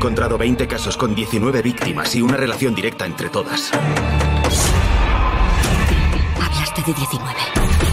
Encontrado 0.00 0.38
20 0.38 0.66
casos 0.66 0.96
con 0.96 1.14
19 1.14 1.60
víctimas 1.60 2.16
y 2.16 2.22
una 2.22 2.34
relación 2.34 2.74
directa 2.74 3.04
entre 3.04 3.28
todas. 3.28 3.70
Hablaste 6.40 6.82
de 6.86 6.94
19. 6.94 7.89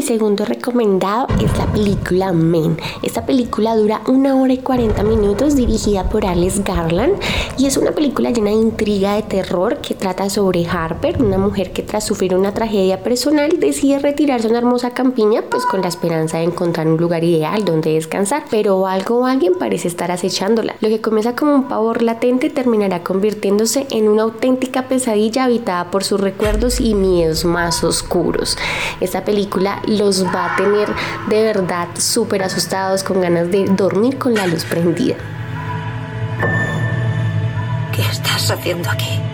Mi 0.00 0.06
segundo 0.06 0.46
recomendado 0.46 1.26
es 1.44 1.58
la 1.58 1.66
película 1.66 2.32
Men. 2.32 2.78
Esta 3.02 3.26
película 3.26 3.76
dura 3.76 4.00
una 4.08 4.34
hora 4.34 4.54
y 4.54 4.56
40 4.56 5.02
minutos, 5.02 5.56
dirigida 5.56 6.08
por 6.08 6.24
Alex 6.24 6.64
Garland, 6.64 7.20
y 7.58 7.66
es 7.66 7.76
una 7.76 7.90
película 7.90 8.30
llena 8.30 8.48
de 8.48 8.56
intriga 8.56 9.16
de 9.16 9.22
terror 9.24 9.82
que 9.82 9.94
trata 9.94 10.30
sobre 10.30 10.66
Harper, 10.66 11.22
una 11.22 11.36
mujer 11.36 11.72
que 11.72 11.82
tras 11.82 12.06
sufrir 12.06 12.34
una 12.34 12.54
tragedia 12.54 13.02
personal 13.02 13.60
decide 13.60 13.98
retirarse 13.98 14.46
a 14.46 14.50
una 14.50 14.60
hermosa 14.60 14.94
campiña, 14.94 15.42
pues 15.42 15.66
con 15.66 15.82
la 15.82 15.88
esperanza 15.88 16.38
de 16.38 16.44
encontrar 16.44 16.88
un 16.88 16.96
lugar 16.96 17.22
ideal 17.22 17.66
donde 17.66 17.92
descansar, 17.92 18.44
pero 18.50 18.86
algo 18.86 19.18
o 19.18 19.26
alguien 19.26 19.52
parece 19.58 19.88
estar 19.88 20.10
acechándola. 20.10 20.76
Lo 20.80 20.88
que 20.88 21.02
comienza 21.02 21.36
como 21.36 21.54
un 21.54 21.68
pavor 21.68 22.00
latente 22.00 22.48
terminará 22.48 23.02
convirtiéndose 23.02 23.86
en 23.90 24.08
una 24.08 24.22
auténtica 24.22 24.88
pesadilla 24.88 25.44
habitada 25.44 25.90
por 25.90 26.04
sus 26.04 26.18
recuerdos 26.18 26.80
y 26.80 26.94
miedos 26.94 27.44
más 27.44 27.84
oscuros. 27.84 28.56
Esta 29.02 29.26
película 29.26 29.82
los 29.90 30.24
va 30.24 30.54
a 30.54 30.56
tener 30.56 30.88
de 31.28 31.42
verdad 31.42 31.88
súper 31.98 32.44
asustados 32.44 33.02
con 33.02 33.20
ganas 33.20 33.50
de 33.50 33.66
dormir 33.66 34.18
con 34.18 34.34
la 34.34 34.46
luz 34.46 34.64
prendida. 34.64 35.16
¿Qué 37.92 38.02
estás 38.02 38.50
haciendo 38.50 38.88
aquí? 38.88 39.29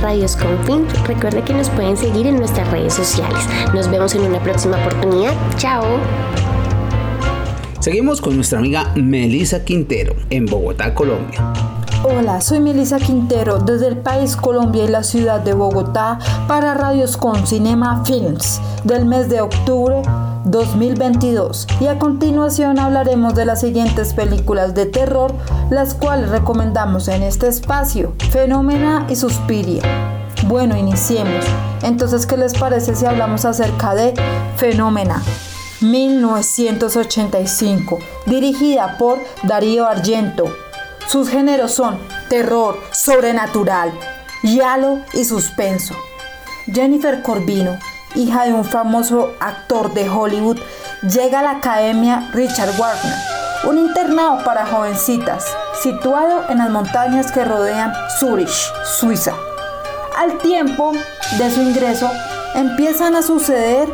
Radios 0.00 0.36
Confin. 0.36 0.86
Recuerde 1.06 1.42
que 1.42 1.52
nos 1.52 1.68
pueden 1.70 1.96
seguir 1.96 2.26
en 2.26 2.36
nuestras 2.36 2.70
redes 2.70 2.94
sociales. 2.94 3.44
Nos 3.74 3.90
vemos 3.90 4.14
en 4.14 4.22
una 4.22 4.42
próxima 4.42 4.78
oportunidad. 4.78 5.32
Chao. 5.58 5.84
Seguimos 7.80 8.20
con 8.20 8.36
nuestra 8.36 8.60
amiga 8.60 8.92
Melissa 8.94 9.62
Quintero 9.64 10.14
en 10.30 10.46
Bogotá, 10.46 10.94
Colombia. 10.94 11.52
Hola, 12.04 12.40
soy 12.40 12.60
Melissa 12.60 12.98
Quintero 12.98 13.58
desde 13.58 13.88
el 13.88 13.98
país 13.98 14.36
Colombia 14.36 14.84
y 14.84 14.88
la 14.88 15.02
ciudad 15.02 15.40
de 15.40 15.52
Bogotá 15.52 16.18
para 16.48 16.74
Radios 16.74 17.16
con 17.16 17.46
Cinema 17.46 18.04
Films 18.04 18.60
del 18.84 19.04
mes 19.04 19.28
de 19.28 19.40
octubre 19.42 20.02
2022 20.44 21.66
y 21.80 21.86
a 21.86 21.98
continuación 21.98 22.78
hablaremos 22.78 23.34
de 23.34 23.44
las 23.44 23.60
siguientes 23.60 24.14
películas 24.14 24.74
de 24.74 24.86
terror 24.86 25.34
las 25.70 25.94
cuales 25.94 26.30
recomendamos 26.30 27.08
en 27.08 27.22
este 27.22 27.48
espacio, 27.48 28.14
Fenómena 28.30 29.06
y 29.08 29.16
Suspiria. 29.16 29.82
Bueno, 30.46 30.76
iniciemos. 30.76 31.44
Entonces, 31.82 32.26
¿qué 32.26 32.36
les 32.36 32.54
parece 32.54 32.94
si 32.94 33.06
hablamos 33.06 33.44
acerca 33.44 33.94
de 33.94 34.14
Fenómena? 34.56 35.22
1985, 35.80 37.98
dirigida 38.26 38.98
por 38.98 39.18
Darío 39.44 39.86
Argento. 39.86 40.52
Sus 41.06 41.28
géneros 41.28 41.72
son 41.72 41.98
terror, 42.28 42.76
sobrenatural, 42.92 43.92
yalo 44.42 44.98
y 45.12 45.24
suspenso. 45.24 45.94
Jennifer 46.66 47.22
Corbino, 47.22 47.78
hija 48.14 48.44
de 48.44 48.52
un 48.52 48.64
famoso 48.64 49.32
actor 49.40 49.92
de 49.94 50.08
Hollywood, 50.08 50.58
llega 51.02 51.40
a 51.40 51.42
la 51.42 51.50
Academia 51.52 52.28
Richard 52.32 52.76
Wagner, 52.76 53.14
un 53.64 53.78
internado 53.78 54.44
para 54.44 54.66
jovencitas 54.66 55.44
situado 55.82 56.44
en 56.48 56.58
las 56.58 56.70
montañas 56.70 57.32
que 57.32 57.44
rodean 57.44 57.92
Zurich, 58.18 58.72
Suiza. 58.84 59.34
Al 60.16 60.38
tiempo 60.38 60.92
de 61.38 61.50
su 61.50 61.62
ingreso, 61.62 62.10
empiezan 62.54 63.16
a 63.16 63.22
suceder 63.22 63.88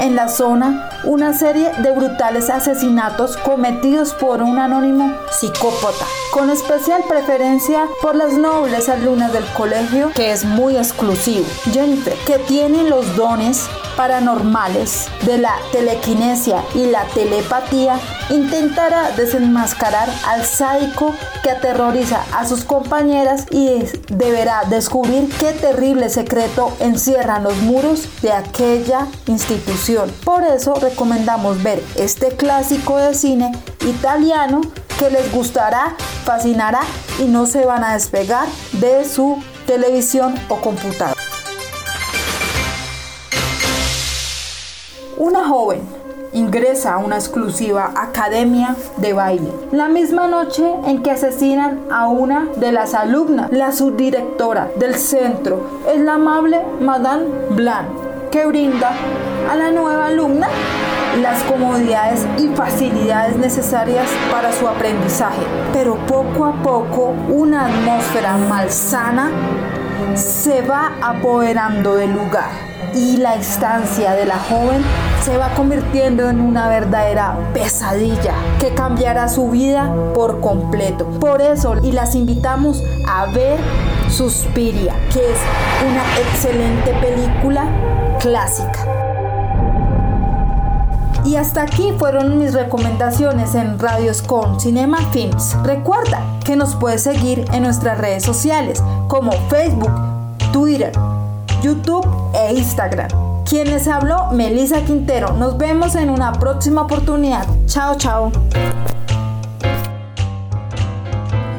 en 0.00 0.16
la 0.16 0.28
zona 0.28 0.88
una 1.04 1.32
serie 1.32 1.70
de 1.78 1.92
brutales 1.92 2.50
asesinatos 2.50 3.36
cometidos 3.36 4.14
por 4.14 4.42
un 4.42 4.58
anónimo 4.58 5.12
psicópata, 5.30 6.06
con 6.32 6.50
especial 6.50 7.02
preferencia 7.08 7.86
por 8.00 8.14
las 8.14 8.34
nobles 8.34 8.88
alumnas 8.88 9.32
del 9.32 9.44
colegio, 9.56 10.10
que 10.14 10.32
es 10.32 10.44
muy 10.44 10.76
exclusivo. 10.76 11.46
Jennifer, 11.72 12.14
que 12.26 12.38
tiene 12.38 12.84
los 12.84 13.16
dones 13.16 13.68
paranormales 13.96 15.06
de 15.24 15.38
la 15.38 15.54
telequinesia 15.72 16.64
y 16.74 16.86
la 16.86 17.04
telepatía, 17.06 17.98
intentará 18.30 19.10
desenmascarar 19.12 20.08
al 20.26 20.44
sádico 20.44 21.14
que 21.42 21.50
aterroriza 21.50 22.24
a 22.32 22.46
sus 22.46 22.64
compañeras 22.64 23.46
y 23.50 23.84
deberá 24.08 24.62
descubrir 24.68 25.28
qué 25.38 25.52
terrible 25.52 26.08
secreto 26.08 26.72
encierran 26.80 27.44
los 27.44 27.56
muros 27.58 28.08
de 28.22 28.32
aquella 28.32 29.06
institución. 29.26 30.10
Por 30.24 30.42
eso 30.44 30.74
recomendamos 30.74 31.62
ver 31.62 31.82
este 31.96 32.28
clásico 32.36 32.96
de 32.96 33.14
cine 33.14 33.52
italiano 33.86 34.60
que 34.98 35.10
les 35.10 35.32
gustará, 35.32 35.96
fascinará 36.24 36.80
y 37.18 37.24
no 37.24 37.46
se 37.46 37.64
van 37.64 37.84
a 37.84 37.94
despegar 37.94 38.46
de 38.72 39.04
su 39.04 39.42
televisión 39.66 40.34
o 40.48 40.56
computador. 40.56 41.21
Una 45.22 45.44
joven 45.44 45.82
ingresa 46.32 46.94
a 46.94 46.98
una 46.98 47.14
exclusiva 47.14 47.92
academia 47.94 48.74
de 48.96 49.12
baile. 49.12 49.52
La 49.70 49.86
misma 49.86 50.26
noche 50.26 50.68
en 50.84 51.00
que 51.04 51.12
asesinan 51.12 51.78
a 51.92 52.08
una 52.08 52.48
de 52.56 52.72
las 52.72 52.92
alumnas, 52.92 53.52
la 53.52 53.70
subdirectora 53.70 54.72
del 54.80 54.96
centro 54.96 55.64
es 55.94 56.00
la 56.00 56.14
amable 56.14 56.60
Madame 56.80 57.26
Blanc, 57.50 57.86
que 58.32 58.46
brinda 58.46 58.90
a 59.48 59.54
la 59.54 59.70
nueva 59.70 60.06
alumna 60.06 60.48
las 61.22 61.40
comodidades 61.44 62.26
y 62.36 62.48
facilidades 62.56 63.36
necesarias 63.36 64.08
para 64.32 64.52
su 64.52 64.66
aprendizaje. 64.66 65.42
Pero 65.72 66.04
poco 66.08 66.46
a 66.46 66.52
poco 66.64 67.14
una 67.28 67.66
atmósfera 67.66 68.36
malsana 68.38 69.30
se 70.14 70.62
va 70.62 70.92
apoderando 71.02 71.94
del 71.94 72.12
lugar 72.12 72.50
y 72.94 73.16
la 73.16 73.34
estancia 73.36 74.12
de 74.12 74.26
la 74.26 74.38
joven 74.38 74.82
se 75.22 75.36
va 75.36 75.54
convirtiendo 75.54 76.28
en 76.28 76.40
una 76.40 76.68
verdadera 76.68 77.36
pesadilla 77.54 78.34
que 78.58 78.74
cambiará 78.74 79.28
su 79.28 79.50
vida 79.50 79.92
por 80.14 80.40
completo. 80.40 81.06
Por 81.20 81.40
eso, 81.40 81.76
y 81.82 81.92
las 81.92 82.14
invitamos 82.14 82.82
a 83.08 83.26
ver 83.26 83.58
Suspiria, 84.10 84.94
que 85.12 85.20
es 85.20 85.38
una 85.88 86.02
excelente 86.18 86.92
película 87.00 87.64
clásica. 88.20 88.86
Y 91.24 91.36
hasta 91.36 91.62
aquí 91.62 91.92
fueron 91.98 92.38
mis 92.38 92.52
recomendaciones 92.52 93.54
en 93.54 93.78
Radios 93.78 94.22
con 94.22 94.60
Cinema 94.60 94.98
Films. 95.12 95.56
Recuerda 95.62 96.20
que 96.44 96.56
nos 96.56 96.74
puedes 96.74 97.04
seguir 97.04 97.44
en 97.52 97.62
nuestras 97.62 97.96
redes 97.98 98.24
sociales 98.24 98.82
como 99.12 99.30
Facebook, 99.50 99.92
Twitter, 100.54 100.90
YouTube 101.62 102.06
e 102.32 102.54
Instagram. 102.54 103.10
Quien 103.44 103.68
les 103.68 103.86
habló, 103.86 104.30
Melissa 104.32 104.82
Quintero. 104.86 105.34
Nos 105.34 105.58
vemos 105.58 105.96
en 105.96 106.08
una 106.08 106.32
próxima 106.32 106.80
oportunidad. 106.80 107.46
Chao, 107.66 107.94
chao. 107.98 108.32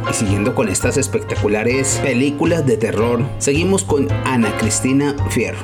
Y 0.10 0.14
siguiendo 0.16 0.56
con 0.56 0.68
estas 0.68 0.98
espectaculares 0.98 2.00
películas 2.02 2.66
de 2.66 2.76
terror, 2.76 3.24
seguimos 3.38 3.84
con 3.84 4.08
Ana 4.26 4.50
Cristina 4.58 5.16
Fierro. 5.30 5.62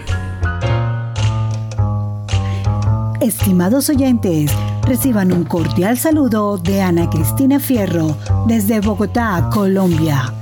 Estimados 3.20 3.90
oyentes, 3.90 4.52
reciban 4.84 5.32
un 5.32 5.44
cordial 5.44 5.98
saludo 5.98 6.60
de 6.60 6.84
Ana 6.84 7.10
Cristina 7.10 7.60
Fierro 7.60 8.16
desde 8.46 8.80
Bogotá, 8.80 9.50
Colombia. 9.52 10.36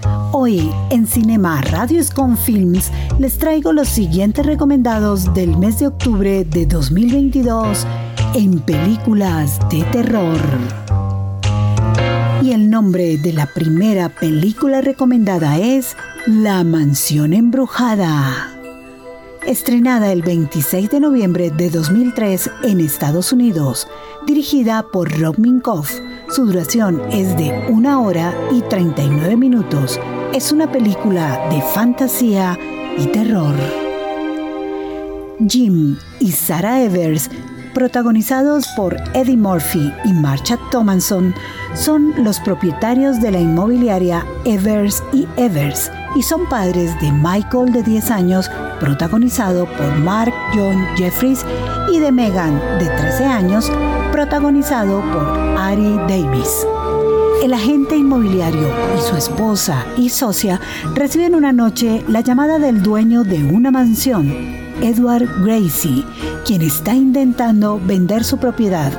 Hoy 0.47 0.71
en 0.91 1.07
Cinema 1.07 1.59
Radios 1.59 2.09
con 2.09 2.37
Films 2.37 2.89
les 3.19 3.37
traigo 3.37 3.73
los 3.73 3.89
siguientes 3.89 4.45
recomendados 4.45 5.33
del 5.33 5.57
mes 5.57 5.79
de 5.79 5.87
octubre 5.87 6.45
de 6.45 6.65
2022 6.65 7.85
en 8.33 8.61
películas 8.61 9.59
de 9.69 9.83
terror. 9.91 10.39
Y 12.41 12.53
el 12.53 12.69
nombre 12.69 13.17
de 13.17 13.33
la 13.33 13.47
primera 13.47 14.07
película 14.07 14.79
recomendada 14.79 15.57
es 15.57 15.97
La 16.25 16.63
Mansión 16.63 17.33
Embrujada. 17.33 18.57
Estrenada 19.45 20.13
el 20.13 20.21
26 20.21 20.89
de 20.89 21.01
noviembre 21.01 21.51
de 21.51 21.69
2003 21.69 22.51
en 22.63 22.79
Estados 22.79 23.33
Unidos, 23.33 23.89
dirigida 24.25 24.85
por 24.93 25.11
Rob 25.19 25.39
Minkoff, 25.39 25.91
su 26.29 26.45
duración 26.45 27.01
es 27.11 27.35
de 27.37 27.67
una 27.69 27.99
hora 27.99 28.33
y 28.51 28.61
39 28.61 29.35
minutos. 29.37 29.99
Es 30.33 30.51
una 30.51 30.71
película 30.71 31.47
de 31.49 31.61
fantasía 31.73 32.57
y 32.97 33.07
terror. 33.07 33.55
Jim 35.47 35.97
y 36.19 36.31
Sarah 36.31 36.81
Evers, 36.81 37.29
protagonizados 37.73 38.67
por 38.75 38.95
Eddie 39.13 39.37
Murphy 39.37 39.93
y 40.03 40.13
Marcia 40.13 40.59
Thomason, 40.71 41.33
son 41.75 42.13
los 42.23 42.39
propietarios 42.39 43.21
de 43.21 43.31
la 43.31 43.39
inmobiliaria 43.39 44.25
Evers 44.45 45.03
y 45.13 45.27
Evers 45.37 45.91
y 46.15 46.23
son 46.23 46.49
padres 46.49 46.99
de 46.99 47.11
Michael 47.11 47.71
de 47.71 47.83
10 47.83 48.11
años, 48.11 48.49
protagonizado 48.79 49.65
por 49.65 49.95
Mark 49.99 50.33
John 50.53 50.85
Jeffries, 50.95 51.45
y 51.93 51.99
de 51.99 52.11
Megan 52.11 52.59
de 52.79 52.87
13 52.87 53.25
años, 53.25 53.71
protagonizado 54.17 55.01
por 55.13 55.27
Ari 55.59 55.95
Davis. 56.07 56.65
El 57.43 57.53
agente 57.53 57.95
inmobiliario 57.95 58.67
y 58.97 59.01
su 59.01 59.15
esposa 59.15 59.85
y 59.95 60.09
socia 60.09 60.59
reciben 60.95 61.35
una 61.35 61.51
noche 61.51 62.03
la 62.07 62.21
llamada 62.21 62.57
del 62.57 62.81
dueño 62.81 63.23
de 63.23 63.43
una 63.43 63.69
mansión, 63.69 64.33
Edward 64.81 65.27
Gracie, 65.43 66.03
quien 66.47 66.63
está 66.63 66.95
intentando 66.95 67.79
vender 67.85 68.23
su 68.23 68.39
propiedad. 68.39 68.91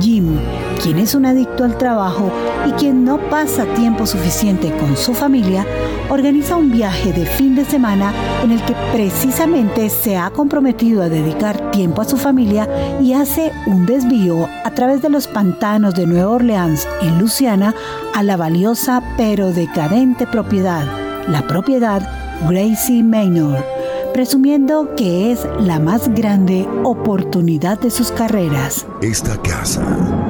Jim, 0.00 0.36
quien 0.82 0.98
es 0.98 1.14
un 1.14 1.26
adicto 1.26 1.64
al 1.64 1.78
trabajo 1.78 2.30
y 2.66 2.72
quien 2.72 3.04
no 3.04 3.18
pasa 3.30 3.64
tiempo 3.74 4.06
suficiente 4.06 4.72
con 4.78 4.96
su 4.96 5.14
familia, 5.14 5.66
organiza 6.08 6.56
un 6.56 6.70
viaje 6.70 7.12
de 7.12 7.26
fin 7.26 7.54
de 7.54 7.64
semana 7.64 8.12
en 8.42 8.52
el 8.52 8.62
que 8.64 8.74
precisamente 8.92 9.88
se 9.90 10.16
ha 10.16 10.30
comprometido 10.30 11.02
a 11.02 11.08
dedicar 11.08 11.70
tiempo 11.70 12.02
a 12.02 12.04
su 12.04 12.16
familia 12.16 12.68
y 13.00 13.12
hace 13.12 13.52
un 13.66 13.86
desvío 13.86 14.48
a 14.64 14.70
través 14.72 15.02
de 15.02 15.10
los 15.10 15.26
pantanos 15.26 15.94
de 15.94 16.06
Nueva 16.06 16.30
Orleans 16.30 16.86
en 17.02 17.18
Luciana 17.18 17.74
a 18.14 18.22
la 18.22 18.36
valiosa 18.36 19.02
pero 19.16 19.52
decadente 19.52 20.26
propiedad, 20.26 20.84
la 21.28 21.46
propiedad 21.46 22.02
Gracie 22.48 23.02
Manor 23.02 23.75
presumiendo 24.16 24.94
que 24.96 25.30
es 25.30 25.46
la 25.60 25.78
más 25.78 26.08
grande 26.14 26.66
oportunidad 26.84 27.78
de 27.78 27.90
sus 27.90 28.10
carreras. 28.10 28.86
Esta 29.02 29.36
casa 29.42 29.84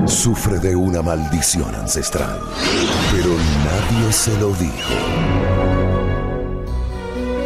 sufre 0.08 0.58
de 0.58 0.74
una 0.74 1.02
maldición 1.02 1.72
ancestral, 1.72 2.40
pero 3.12 3.28
nadie 3.28 4.12
se 4.12 4.36
lo 4.40 4.48
dijo. 4.54 4.92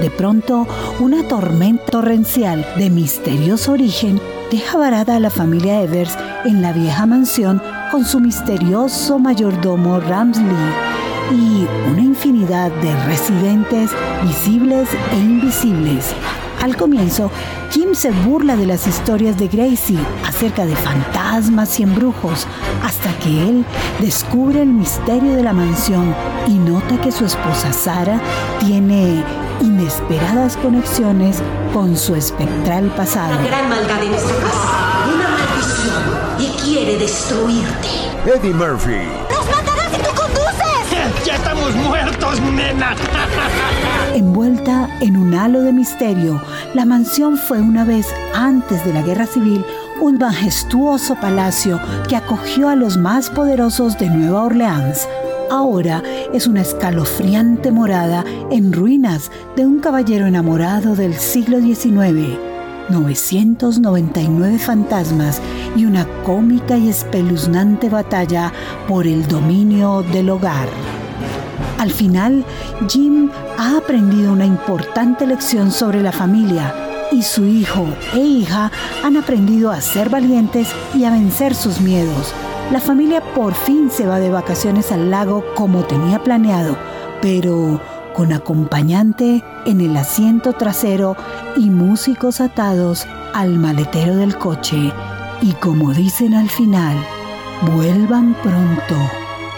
De 0.00 0.08
pronto, 0.08 0.66
una 0.98 1.28
tormenta 1.28 1.84
torrencial 1.84 2.66
de 2.78 2.88
misterioso 2.88 3.72
origen 3.72 4.18
deja 4.50 4.78
varada 4.78 5.16
a 5.16 5.20
la 5.20 5.28
familia 5.28 5.82
Evers 5.82 6.16
en 6.46 6.62
la 6.62 6.72
vieja 6.72 7.04
mansión 7.04 7.60
con 7.90 8.06
su 8.06 8.18
misterioso 8.18 9.18
mayordomo 9.18 10.00
Ramsley 10.00 11.09
y 11.30 11.66
una 11.90 12.00
infinidad 12.00 12.70
de 12.70 12.94
residentes 13.06 13.90
visibles 14.22 14.88
e 15.12 15.16
invisibles. 15.16 16.14
Al 16.60 16.76
comienzo, 16.76 17.30
Jim 17.70 17.94
se 17.94 18.10
burla 18.10 18.56
de 18.56 18.66
las 18.66 18.86
historias 18.86 19.38
de 19.38 19.48
Gracie 19.48 19.98
acerca 20.26 20.66
de 20.66 20.76
fantasmas 20.76 21.80
y 21.80 21.84
embrujos, 21.84 22.46
hasta 22.84 23.10
que 23.20 23.48
él 23.48 23.64
descubre 23.98 24.60
el 24.60 24.68
misterio 24.68 25.36
de 25.36 25.42
la 25.42 25.54
mansión 25.54 26.14
y 26.46 26.54
nota 26.54 27.00
que 27.00 27.12
su 27.12 27.24
esposa 27.24 27.72
Sara 27.72 28.20
tiene 28.58 29.24
inesperadas 29.62 30.56
conexiones 30.58 31.42
con 31.72 31.96
su 31.96 32.14
espectral 32.14 32.86
pasado. 32.96 33.34
La 33.36 33.42
gran 33.42 33.68
maldad 33.68 34.02
en 34.02 34.14
esta 34.14 34.34
casa, 34.34 35.06
una 35.14 35.28
maldición, 35.28 36.02
y 36.38 36.46
quiere 36.62 36.98
destruirte. 36.98 37.88
Eddie 38.26 38.52
Murphy. 38.52 39.29
Muertos! 41.76 42.40
Envuelta 44.14 44.88
en 45.00 45.16
un 45.16 45.34
halo 45.34 45.62
de 45.62 45.72
misterio, 45.72 46.42
la 46.74 46.84
mansión 46.84 47.36
fue 47.36 47.60
una 47.60 47.84
vez 47.84 48.06
antes 48.34 48.84
de 48.84 48.92
la 48.92 49.02
guerra 49.02 49.26
civil 49.26 49.64
un 50.00 50.18
majestuoso 50.18 51.14
palacio 51.16 51.80
que 52.08 52.16
acogió 52.16 52.68
a 52.68 52.76
los 52.76 52.96
más 52.96 53.30
poderosos 53.30 53.98
de 53.98 54.08
Nueva 54.08 54.44
Orleans. 54.44 55.06
Ahora 55.50 56.02
es 56.32 56.46
una 56.46 56.62
escalofriante 56.62 57.70
morada 57.70 58.24
en 58.50 58.72
ruinas 58.72 59.30
de 59.56 59.66
un 59.66 59.80
caballero 59.80 60.26
enamorado 60.26 60.94
del 60.94 61.14
siglo 61.14 61.60
XIX. 61.60 62.38
999 62.88 64.58
fantasmas 64.58 65.40
y 65.76 65.84
una 65.84 66.06
cómica 66.24 66.76
y 66.76 66.88
espeluznante 66.88 67.88
batalla 67.88 68.52
por 68.88 69.06
el 69.06 69.26
dominio 69.28 70.02
del 70.12 70.30
hogar. 70.30 70.68
Al 71.80 71.90
final, 71.90 72.44
Jim 72.88 73.30
ha 73.56 73.78
aprendido 73.78 74.34
una 74.34 74.44
importante 74.44 75.26
lección 75.26 75.72
sobre 75.72 76.02
la 76.02 76.12
familia 76.12 76.74
y 77.10 77.22
su 77.22 77.46
hijo 77.46 77.86
e 78.12 78.18
hija 78.18 78.70
han 79.02 79.16
aprendido 79.16 79.70
a 79.70 79.80
ser 79.80 80.10
valientes 80.10 80.68
y 80.94 81.04
a 81.04 81.10
vencer 81.10 81.54
sus 81.54 81.80
miedos. 81.80 82.34
La 82.70 82.80
familia 82.80 83.22
por 83.34 83.54
fin 83.54 83.90
se 83.90 84.06
va 84.06 84.20
de 84.20 84.28
vacaciones 84.28 84.92
al 84.92 85.10
lago 85.10 85.42
como 85.54 85.84
tenía 85.84 86.22
planeado, 86.22 86.76
pero 87.22 87.80
con 88.14 88.34
acompañante 88.34 89.42
en 89.64 89.80
el 89.80 89.96
asiento 89.96 90.52
trasero 90.52 91.16
y 91.56 91.70
músicos 91.70 92.42
atados 92.42 93.06
al 93.32 93.58
maletero 93.58 94.16
del 94.16 94.36
coche. 94.36 94.92
Y 95.40 95.52
como 95.54 95.94
dicen 95.94 96.34
al 96.34 96.50
final, 96.50 96.98
vuelvan 97.74 98.36
pronto, 98.42 98.96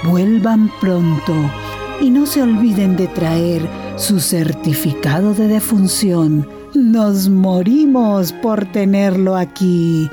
vuelvan 0.05 0.71
pronto 0.81 1.35
y 2.03 2.11
no 2.11 2.27
se 2.27 2.43
olviden 2.43 2.97
de 2.97 3.07
traer 3.07 3.63
su 3.97 4.19
certificado 4.19 5.35
de 5.35 5.47
defunción. 5.47 6.49
Nos 6.75 7.29
morimos 7.29 8.33
por 8.33 8.65
tenerlo 8.67 9.37
aquí. 9.37 10.11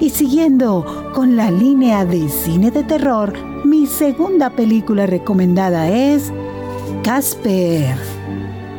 y 0.00 0.08
siguiendo 0.08 1.10
con 1.14 1.36
la 1.36 1.50
línea 1.50 2.06
de 2.06 2.30
cine 2.30 2.70
de 2.70 2.84
terror, 2.84 3.34
mi 3.66 3.86
segunda 3.86 4.48
película 4.48 5.04
recomendada 5.04 5.90
es 5.90 6.32
Casper, 7.02 7.98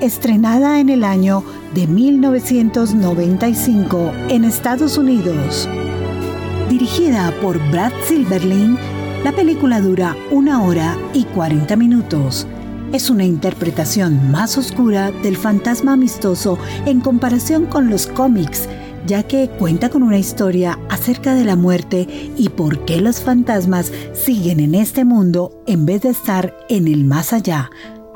estrenada 0.01 0.79
en 0.79 0.89
el 0.89 1.03
año 1.03 1.43
de 1.75 1.85
1995 1.85 4.11
en 4.29 4.45
Estados 4.45 4.97
Unidos. 4.97 5.69
Dirigida 6.69 7.31
por 7.43 7.59
Brad 7.69 7.91
Silverling, 8.07 8.79
la 9.25 9.31
película 9.31 9.81
dura 9.81 10.15
una 10.29 10.61
hora 10.61 10.95
y 11.11 11.23
40 11.23 11.75
minutos. 11.77 12.45
Es 12.93 13.09
una 13.09 13.23
interpretación 13.23 14.29
más 14.29 14.55
oscura 14.55 15.09
del 15.09 15.35
fantasma 15.35 15.93
amistoso 15.93 16.59
en 16.85 17.01
comparación 17.01 17.65
con 17.65 17.89
los 17.89 18.05
cómics, 18.05 18.69
ya 19.07 19.23
que 19.23 19.49
cuenta 19.49 19.89
con 19.89 20.03
una 20.03 20.19
historia 20.19 20.77
acerca 20.89 21.33
de 21.33 21.43
la 21.43 21.55
muerte 21.55 22.07
y 22.37 22.49
por 22.49 22.85
qué 22.85 23.01
los 23.01 23.19
fantasmas 23.19 23.91
siguen 24.13 24.59
en 24.59 24.75
este 24.75 25.05
mundo 25.05 25.59
en 25.65 25.87
vez 25.87 26.03
de 26.03 26.09
estar 26.09 26.55
en 26.69 26.87
el 26.87 27.03
más 27.03 27.33
allá. 27.33 27.71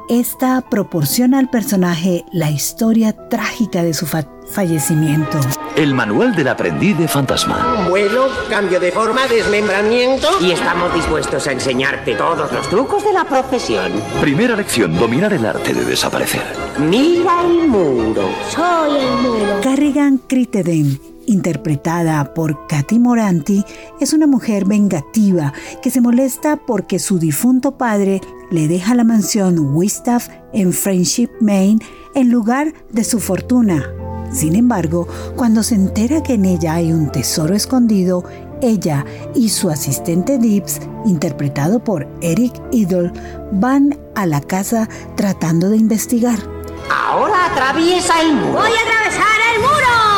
Esta 0.09 0.61
proporciona 0.61 1.37
al 1.37 1.51
personaje 1.51 2.25
la 2.31 2.49
historia 2.49 3.13
trágica 3.29 3.83
de 3.83 3.93
su 3.93 4.07
fallecimiento. 4.07 5.39
El 5.75 5.93
manual 5.93 6.33
del 6.33 6.47
aprendiz 6.47 6.97
de 6.97 7.07
fantasma. 7.07 7.85
Vuelo, 7.87 8.27
cambio 8.49 8.79
de 8.79 8.91
forma, 8.91 9.27
desmembramiento. 9.27 10.27
Y 10.41 10.49
estamos 10.49 10.91
dispuestos 10.95 11.45
a 11.45 11.51
enseñarte 11.51 12.15
todos 12.15 12.51
los 12.51 12.67
trucos 12.69 13.03
de 13.03 13.13
la 13.13 13.23
profesión. 13.23 13.91
Primera 14.19 14.55
lección, 14.55 14.97
dominar 14.97 15.31
el 15.31 15.45
arte 15.45 15.75
de 15.75 15.85
desaparecer. 15.85 16.41
Mira 16.79 17.43
el 17.43 17.67
muro. 17.67 18.29
Soy 18.49 18.97
el 18.97 19.15
muro. 19.21 19.61
Carrigan 19.61 20.17
Criteden 20.17 20.99
interpretada 21.27 22.33
por 22.33 22.65
Katy 22.65 22.97
Moranti, 22.97 23.63
es 23.99 24.13
una 24.13 24.25
mujer 24.25 24.65
vengativa 24.65 25.53
que 25.83 25.91
se 25.91 26.01
molesta 26.01 26.55
porque 26.57 26.97
su 26.97 27.19
difunto 27.19 27.77
padre 27.77 28.19
le 28.51 28.67
deja 28.67 28.95
la 28.95 29.03
mansión 29.03 29.75
Wistaff 29.75 30.29
en 30.53 30.73
Friendship, 30.73 31.29
Maine, 31.39 31.79
en 32.15 32.31
lugar 32.31 32.73
de 32.91 33.03
su 33.03 33.19
fortuna. 33.19 33.83
Sin 34.31 34.55
embargo, 34.55 35.07
cuando 35.35 35.63
se 35.63 35.75
entera 35.75 36.21
que 36.21 36.33
en 36.33 36.45
ella 36.45 36.75
hay 36.75 36.91
un 36.91 37.11
tesoro 37.11 37.55
escondido, 37.55 38.23
ella 38.61 39.05
y 39.33 39.49
su 39.49 39.69
asistente 39.69 40.37
Dips, 40.37 40.81
interpretado 41.05 41.83
por 41.83 42.07
Eric 42.21 42.53
Idle, 42.71 43.11
van 43.51 43.97
a 44.15 44.25
la 44.25 44.41
casa 44.41 44.87
tratando 45.15 45.69
de 45.69 45.77
investigar. 45.77 46.58
Ahora 46.89 47.45
atraviesa 47.45 48.21
el 48.21 48.33
muro. 48.33 48.59
¡Voy 48.59 48.71
a 48.71 48.81
atravesar 48.81 49.39
el 49.55 49.61
muro! 49.61 50.09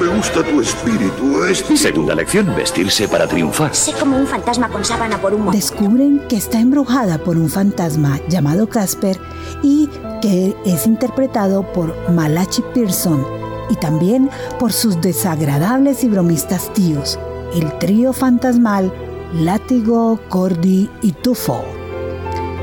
Me 0.00 0.06
gusta 0.08 0.42
tu 0.42 0.60
espíritu, 0.60 1.44
espíritu. 1.44 1.76
Segunda 1.76 2.14
lección, 2.14 2.54
vestirse 2.56 3.08
para 3.08 3.26
triunfar. 3.26 3.74
Sé 3.74 3.92
como 3.92 4.16
un 4.16 4.26
fantasma 4.26 4.68
con 4.68 4.84
sábana 4.84 5.18
por 5.18 5.32
un 5.34 5.50
Descubren 5.50 6.26
que 6.28 6.36
está 6.36 6.58
embrujada 6.58 7.18
por 7.18 7.36
un 7.36 7.48
fantasma 7.48 8.18
llamado 8.28 8.68
Casper 8.68 9.18
y 9.62 9.88
que 10.20 10.56
es 10.64 10.86
interpretado 10.86 11.62
por 11.72 12.10
Malachi 12.10 12.62
Pearson 12.74 13.24
y 13.70 13.76
también 13.76 14.30
por 14.58 14.72
sus 14.72 15.00
desagradables 15.00 16.04
y 16.04 16.08
bromistas 16.08 16.72
tíos, 16.74 17.18
el 17.54 17.76
trío 17.78 18.12
fantasmal 18.12 18.92
Látigo, 19.34 20.18
Cordy 20.28 20.88
y 21.02 21.12
Tufo, 21.12 21.64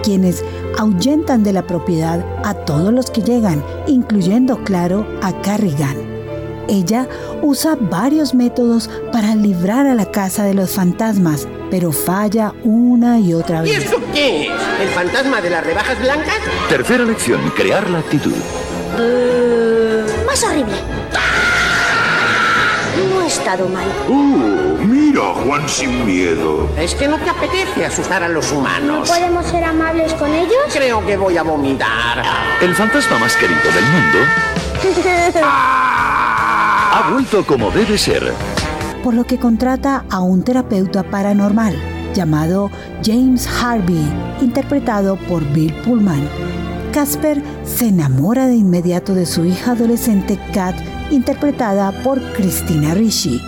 quienes 0.01 0.43
ahuyentan 0.83 1.43
de 1.43 1.53
la 1.53 1.63
propiedad 1.65 2.23
a 2.43 2.53
todos 2.53 2.93
los 2.93 3.09
que 3.09 3.21
llegan, 3.21 3.63
incluyendo, 3.87 4.63
claro, 4.63 5.07
a 5.21 5.31
Carrigan. 5.41 5.95
Ella 6.67 7.07
usa 7.41 7.75
varios 7.79 8.33
métodos 8.33 8.89
para 9.11 9.35
librar 9.35 9.85
a 9.87 9.95
la 9.95 10.05
casa 10.05 10.43
de 10.43 10.53
los 10.53 10.71
fantasmas, 10.71 11.47
pero 11.71 11.91
falla 11.91 12.53
una 12.63 13.19
y 13.19 13.33
otra 13.33 13.65
¿Y 13.65 13.69
vez. 13.71 13.85
eso 13.85 13.97
qué 14.13 14.43
es? 14.43 14.51
¿El 14.81 14.89
fantasma 14.89 15.41
de 15.41 15.49
las 15.49 15.65
rebajas 15.65 15.99
blancas? 15.99 16.35
Tercera 16.69 17.03
lección, 17.03 17.39
crear 17.55 17.89
la 17.89 17.99
actitud. 17.99 18.33
Más 20.27 20.43
horrible. 20.43 20.75
No 23.09 23.21
he 23.23 23.27
estado 23.27 23.67
mal. 23.67 23.85
Uh, 24.07 24.62
mira, 24.93 25.21
Juan 25.45 25.67
sin 25.67 26.05
miedo. 26.05 26.69
Es 26.77 26.93
que 26.95 27.07
no 27.07 27.17
te 27.17 27.29
apetece 27.29 27.85
asustar 27.85 28.23
a 28.23 28.29
los 28.29 28.51
humanos. 28.51 29.09
¿Podemos 29.09 29.45
ser 29.47 29.63
amables 29.63 30.13
con 30.13 30.33
ellos? 30.33 30.57
Creo 30.71 31.05
que 31.05 31.17
voy 31.17 31.37
a 31.37 31.43
vomitar. 31.43 32.23
El 32.61 32.73
fantasma 32.75 33.17
más 33.19 33.35
querido 33.35 33.59
del 33.61 33.85
mundo 33.85 34.19
ha 35.43 37.09
vuelto 37.11 37.45
como 37.45 37.71
debe 37.71 37.97
ser. 37.97 38.33
por 39.03 39.13
lo 39.13 39.23
que 39.25 39.37
contrata 39.37 40.05
a 40.09 40.21
un 40.21 40.43
terapeuta 40.43 41.03
paranormal 41.03 41.75
llamado 42.13 42.69
James 43.03 43.47
Harvey, 43.47 44.05
interpretado 44.41 45.15
por 45.27 45.43
Bill 45.51 45.73
Pullman. 45.83 46.29
Casper 46.93 47.41
se 47.65 47.87
enamora 47.87 48.45
de 48.47 48.55
inmediato 48.55 49.15
de 49.15 49.25
su 49.25 49.45
hija 49.45 49.71
adolescente 49.71 50.37
Kat, 50.53 50.75
interpretada 51.11 51.91
por 52.03 52.21
Christina 52.33 52.93
Ricci. 52.93 53.41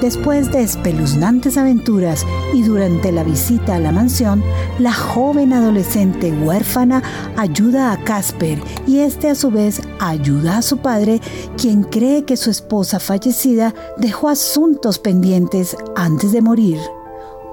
Después 0.00 0.52
de 0.52 0.62
espeluznantes 0.62 1.56
aventuras 1.56 2.26
y 2.52 2.62
durante 2.62 3.10
la 3.12 3.24
visita 3.24 3.76
a 3.76 3.80
la 3.80 3.92
mansión, 3.92 4.44
la 4.78 4.92
joven 4.92 5.54
adolescente 5.54 6.32
huérfana 6.32 7.02
ayuda 7.36 7.92
a 7.92 8.04
Casper 8.04 8.60
y 8.86 8.98
este 8.98 9.30
a 9.30 9.34
su 9.34 9.50
vez 9.50 9.80
ayuda 9.98 10.58
a 10.58 10.62
su 10.62 10.78
padre, 10.78 11.20
quien 11.56 11.82
cree 11.82 12.24
que 12.24 12.36
su 12.36 12.50
esposa 12.50 13.00
fallecida 13.00 13.74
dejó 13.96 14.28
asuntos 14.28 14.98
pendientes 14.98 15.76
antes 15.96 16.32
de 16.32 16.42
morir. 16.42 16.78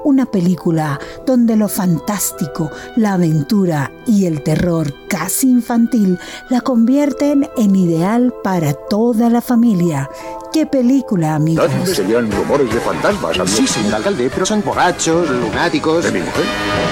una 0.06 0.26
película 0.26 1.00
donde 1.26 1.56
lo 1.56 1.70
fantástico, 1.70 2.70
la 2.98 3.14
aventura 3.14 3.90
y 4.06 4.26
el 4.26 4.44
terror 4.44 4.94
casi 5.08 5.50
infantil 5.50 6.20
la 6.50 6.60
convierten 6.60 7.50
en 7.56 7.76
ideal 7.76 8.34
para 8.44 8.74
toda 8.74 9.30
la 9.30 9.40
familia. 9.40 10.10
¿Qué 10.54 10.68
película, 10.68 11.34
amigos? 11.34 11.68
¿Dónde 11.68 11.96
serían 11.96 12.32
rumores 12.32 12.72
de 12.72 12.80
fantasmas? 12.80 13.50
Sí, 13.50 13.66
señor 13.66 13.96
alcalde, 13.96 14.30
pero 14.32 14.46
son 14.46 14.64
borrachos, 14.64 15.28
lunáticos. 15.28 16.04
¿De 16.04 16.12
mi 16.12 16.20
mujer? 16.20 16.46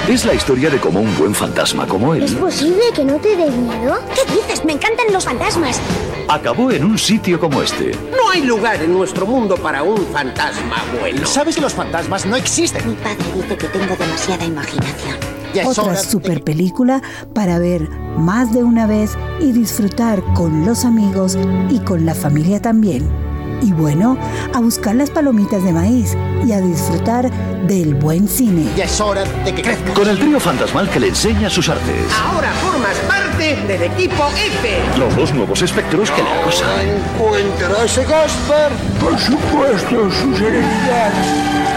Es 0.09 0.25
la 0.25 0.33
historia 0.33 0.71
de 0.71 0.79
cómo 0.79 0.99
un 0.99 1.15
buen 1.15 1.35
fantasma 1.35 1.85
como 1.85 2.15
él 2.15 2.23
¿Es 2.23 2.33
posible 2.33 2.81
que 2.95 3.05
no 3.05 3.17
te 3.17 3.35
dé 3.35 3.51
miedo? 3.51 3.99
¿Qué 4.15 4.33
dices? 4.33 4.65
Me 4.65 4.73
encantan 4.73 5.13
los 5.13 5.25
fantasmas. 5.25 5.79
acabó 6.27 6.71
en 6.71 6.83
un 6.85 6.97
sitio 6.97 7.39
como 7.39 7.61
este. 7.61 7.91
No 8.09 8.31
hay 8.31 8.41
lugar 8.41 8.81
en 8.81 8.93
nuestro 8.93 9.27
mundo 9.27 9.55
para 9.57 9.83
un 9.83 10.07
fantasma 10.07 10.83
bueno. 10.99 11.27
¿Sabes 11.27 11.53
que 11.53 11.61
los 11.61 11.75
fantasmas 11.75 12.25
no 12.25 12.35
existen? 12.35 12.89
Mi 12.89 12.95
padre 12.95 13.23
dice 13.35 13.57
que 13.57 13.67
tengo 13.67 13.95
demasiada 13.95 14.43
imaginación. 14.43 15.17
Otra 15.65 15.95
super 15.97 16.43
película 16.43 17.03
para 17.35 17.59
ver 17.59 17.87
más 18.17 18.53
de 18.53 18.63
una 18.63 18.87
vez 18.87 19.11
y 19.39 19.51
disfrutar 19.51 20.23
con 20.33 20.65
los 20.65 20.83
amigos 20.83 21.37
y 21.69 21.77
con 21.79 22.07
la 22.07 22.15
familia 22.15 22.59
también. 22.59 23.30
Y 23.61 23.71
bueno, 23.73 24.17
a 24.53 24.59
buscar 24.59 24.95
las 24.95 25.09
palomitas 25.09 25.63
de 25.63 25.71
maíz 25.71 26.17
y 26.45 26.51
a 26.51 26.59
disfrutar 26.59 27.29
del 27.67 27.93
buen 27.93 28.27
cine. 28.27 28.65
Ya 28.75 28.85
es 28.85 28.99
hora 28.99 29.23
de 29.45 29.53
que 29.53 29.61
crezca. 29.61 29.93
Con 29.93 30.09
el 30.09 30.17
trío 30.17 30.39
fantasmal 30.39 30.89
que 30.89 30.99
le 30.99 31.09
enseña 31.09 31.49
sus 31.49 31.69
artes. 31.69 32.05
Ahora 32.25 32.51
formas 32.53 32.95
parte 33.07 33.55
del 33.67 33.83
equipo 33.83 34.27
F. 34.29 34.99
Los 34.99 35.15
dos 35.15 35.33
nuevos 35.33 35.61
espectros 35.61 36.09
que 36.11 36.23
le 36.23 36.29
acosan. 36.29 36.69
¿Encuentra 37.15 37.83
ese 37.85 38.03
Gasper? 38.05 38.71
Por 38.99 39.17
supuesto, 39.19 40.09
su 40.11 40.35
serenidad. 40.35 41.11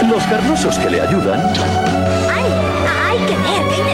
Los 0.08 0.22
carnosos 0.24 0.78
que 0.78 0.90
le 0.90 1.00
ayudan. 1.02 1.40
¡Ay! 2.32 2.44
¡Hay 3.10 3.18
que 3.26 3.36
ver! 3.36 3.93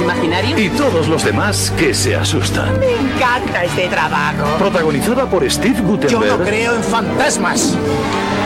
Amigos 0.00 0.16
imaginarios? 0.16 0.60
Y 0.60 0.68
todos 0.70 1.08
los 1.08 1.24
demás 1.24 1.72
que 1.76 1.94
se 1.94 2.16
asustan. 2.16 2.78
Me 2.78 2.92
encanta 2.92 3.64
este 3.64 3.88
trabajo. 3.88 4.56
Protagonizada 4.58 5.26
por 5.28 5.48
Steve 5.50 5.76
Yo 5.76 5.82
Guttenberg 5.84 6.38
no 6.38 6.44
creo 6.44 6.74
en 6.76 6.82
fantasmas. 6.82 7.76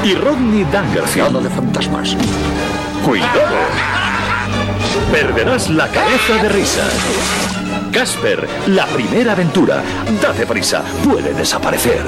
y 0.03 0.15
Rodney 0.15 0.65
Dangerfield. 0.65 1.33
Nada 1.33 1.41
de 1.45 1.51
fantasmas. 1.51 2.17
¡Cuidado! 3.05 3.57
Perderás 5.11 5.69
la 5.71 5.89
cabeza 5.89 6.43
de 6.43 6.49
risa. 6.49 6.83
Casper, 7.93 8.49
la 8.69 8.87
primera 8.87 9.33
aventura. 9.33 9.83
Date 10.21 10.47
prisa, 10.47 10.83
puede 11.05 11.33
desaparecer. 11.35 12.03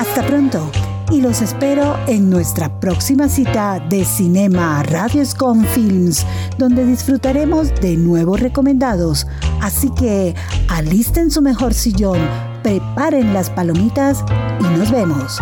Hasta 0.00 0.22
pronto 0.22 0.70
y 1.10 1.20
los 1.20 1.42
espero 1.42 1.96
en 2.06 2.30
nuestra 2.30 2.80
próxima 2.80 3.28
cita 3.28 3.80
de 3.88 4.04
Cinema 4.04 4.82
Radio 4.84 5.24
Scon 5.24 5.64
Films, 5.64 6.24
donde 6.56 6.84
disfrutaremos 6.84 7.74
de 7.80 7.96
nuevos 7.96 8.40
recomendados. 8.40 9.26
Así 9.60 9.90
que 9.90 10.34
alisten 10.68 11.30
su 11.30 11.42
mejor 11.42 11.74
sillón, 11.74 12.18
preparen 12.62 13.34
las 13.34 13.50
palomitas 13.50 14.24
y 14.60 14.78
nos 14.78 14.90
vemos. 14.90 15.40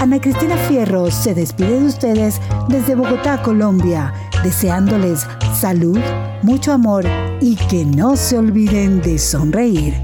Ana 0.00 0.20
Cristina 0.20 0.56
Fierro 0.56 1.10
se 1.10 1.34
despide 1.34 1.80
de 1.80 1.86
ustedes 1.86 2.40
desde 2.68 2.96
Bogotá, 2.96 3.40
Colombia, 3.42 4.12
deseándoles 4.42 5.26
salud, 5.54 6.00
mucho 6.42 6.72
amor 6.72 7.04
y 7.40 7.56
que 7.56 7.84
no 7.84 8.16
se 8.16 8.36
olviden 8.36 9.00
de 9.00 9.18
sonreír. 9.18 9.94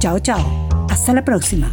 Chao, 0.00 0.18
chao. 0.18 0.44
Hasta 0.90 1.12
la 1.12 1.24
próxima. 1.24 1.70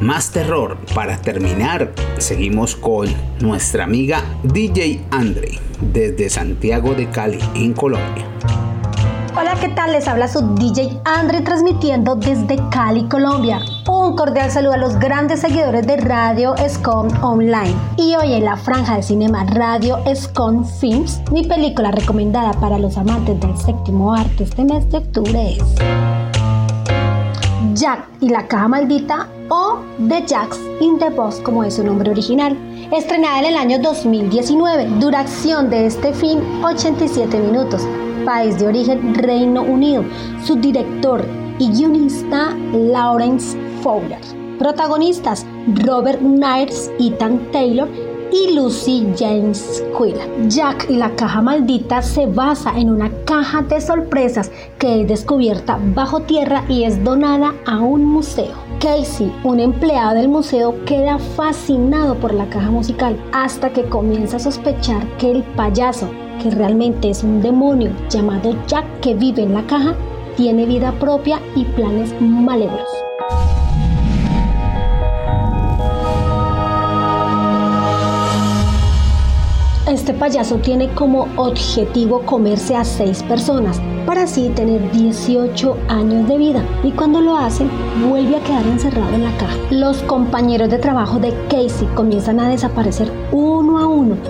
Más 0.00 0.30
terror. 0.30 0.78
Para 0.94 1.18
terminar, 1.18 1.92
seguimos 2.16 2.74
con 2.74 3.06
nuestra 3.42 3.84
amiga 3.84 4.24
DJ 4.44 5.04
Andre 5.10 5.58
desde 5.92 6.30
Santiago 6.30 6.94
de 6.94 7.10
Cali, 7.10 7.38
en 7.54 7.74
Colombia. 7.74 8.24
Hola, 9.38 9.56
¿qué 9.60 9.68
tal? 9.68 9.92
Les 9.92 10.08
habla 10.08 10.26
su 10.26 10.54
DJ 10.54 11.00
Andre 11.04 11.42
transmitiendo 11.42 12.14
desde 12.16 12.56
Cali, 12.70 13.08
Colombia. 13.08 13.60
Un 13.86 14.16
cordial 14.16 14.50
saludo 14.50 14.72
a 14.72 14.78
los 14.78 14.98
grandes 14.98 15.40
seguidores 15.40 15.86
de 15.86 15.98
Radio 15.98 16.56
Escom 16.56 17.08
Online. 17.22 17.74
Y 17.98 18.16
hoy 18.16 18.32
en 18.32 18.46
la 18.46 18.56
franja 18.56 18.96
de 18.96 19.02
cinema 19.02 19.44
Radio 19.44 19.98
Escom 20.06 20.64
Films, 20.80 21.20
mi 21.30 21.44
película 21.44 21.90
recomendada 21.90 22.52
para 22.54 22.78
los 22.78 22.96
amantes 22.96 23.38
del 23.38 23.56
séptimo 23.58 24.14
arte 24.14 24.44
este 24.44 24.64
mes 24.64 24.90
de 24.90 24.98
octubre 24.98 25.56
es 25.56 25.64
Jack 27.74 28.08
y 28.20 28.30
la 28.30 28.48
caja 28.48 28.68
maldita 28.68 29.28
o 29.50 29.80
The 30.08 30.24
Jacks 30.26 30.58
in 30.80 30.98
the 30.98 31.10
Box 31.10 31.40
como 31.40 31.62
es 31.64 31.74
su 31.74 31.84
nombre 31.84 32.10
original. 32.10 32.56
Estrenada 32.92 33.40
en 33.40 33.44
el 33.46 33.56
año 33.56 33.78
2019, 33.80 34.86
duración 34.98 35.68
de 35.68 35.86
este 35.86 36.12
film 36.14 36.64
87 36.64 37.38
minutos. 37.38 37.86
País 38.24 38.58
de 38.58 38.66
origen 38.66 39.14
Reino 39.14 39.62
Unido. 39.62 40.04
Su 40.44 40.56
director 40.56 41.24
y 41.58 41.68
guionista 41.70 42.56
Lawrence 42.72 43.58
Fowler. 43.82 44.20
Protagonistas 44.58 45.46
Robert 45.84 46.20
Knights, 46.20 46.90
Ethan 46.98 47.50
Taylor 47.50 47.88
y 48.32 48.54
Lucy 48.54 49.06
James 49.18 49.84
Quilla. 49.96 50.26
Jack 50.48 50.86
y 50.88 50.96
la 50.96 51.14
caja 51.16 51.42
maldita 51.42 52.02
se 52.02 52.26
basa 52.26 52.78
en 52.78 52.90
una 52.90 53.10
caja 53.24 53.62
de 53.62 53.80
sorpresas 53.80 54.50
que 54.78 55.02
es 55.02 55.08
descubierta 55.08 55.78
bajo 55.94 56.20
tierra 56.20 56.64
y 56.68 56.84
es 56.84 57.02
donada 57.02 57.54
a 57.66 57.78
un 57.78 58.04
museo. 58.04 58.54
Casey, 58.80 59.32
un 59.44 59.60
empleado 59.60 60.14
del 60.14 60.28
museo, 60.28 60.74
queda 60.84 61.18
fascinado 61.18 62.14
por 62.14 62.32
la 62.32 62.48
caja 62.48 62.70
musical 62.70 63.16
hasta 63.32 63.70
que 63.70 63.84
comienza 63.84 64.36
a 64.38 64.40
sospechar 64.40 65.06
que 65.18 65.30
el 65.30 65.42
payaso, 65.42 66.08
que 66.42 66.50
realmente 66.50 67.10
es 67.10 67.22
un 67.22 67.42
demonio 67.42 67.90
llamado 68.08 68.56
Jack 68.66 69.00
que 69.00 69.14
vive 69.14 69.42
en 69.42 69.54
la 69.54 69.66
caja, 69.66 69.94
tiene 70.36 70.64
vida 70.64 70.92
propia 70.98 71.40
y 71.54 71.64
planes 71.64 72.14
malévolos. 72.20 73.09
Este 79.90 80.14
payaso 80.14 80.58
tiene 80.58 80.88
como 80.94 81.26
objetivo 81.34 82.20
comerse 82.20 82.76
a 82.76 82.84
seis 82.84 83.24
personas 83.24 83.80
para 84.06 84.22
así 84.22 84.48
tener 84.50 84.88
18 84.92 85.76
años 85.88 86.28
de 86.28 86.38
vida 86.38 86.64
y 86.84 86.92
cuando 86.92 87.20
lo 87.20 87.36
hace 87.36 87.66
vuelve 88.08 88.36
a 88.36 88.44
quedar 88.44 88.64
encerrado 88.66 89.12
en 89.12 89.24
la 89.24 89.36
caja. 89.36 89.56
Los 89.72 90.00
compañeros 90.04 90.70
de 90.70 90.78
trabajo 90.78 91.18
de 91.18 91.34
Casey 91.48 91.88
comienzan 91.96 92.38
a 92.38 92.48
desaparecer 92.48 93.10
uno 93.32 93.59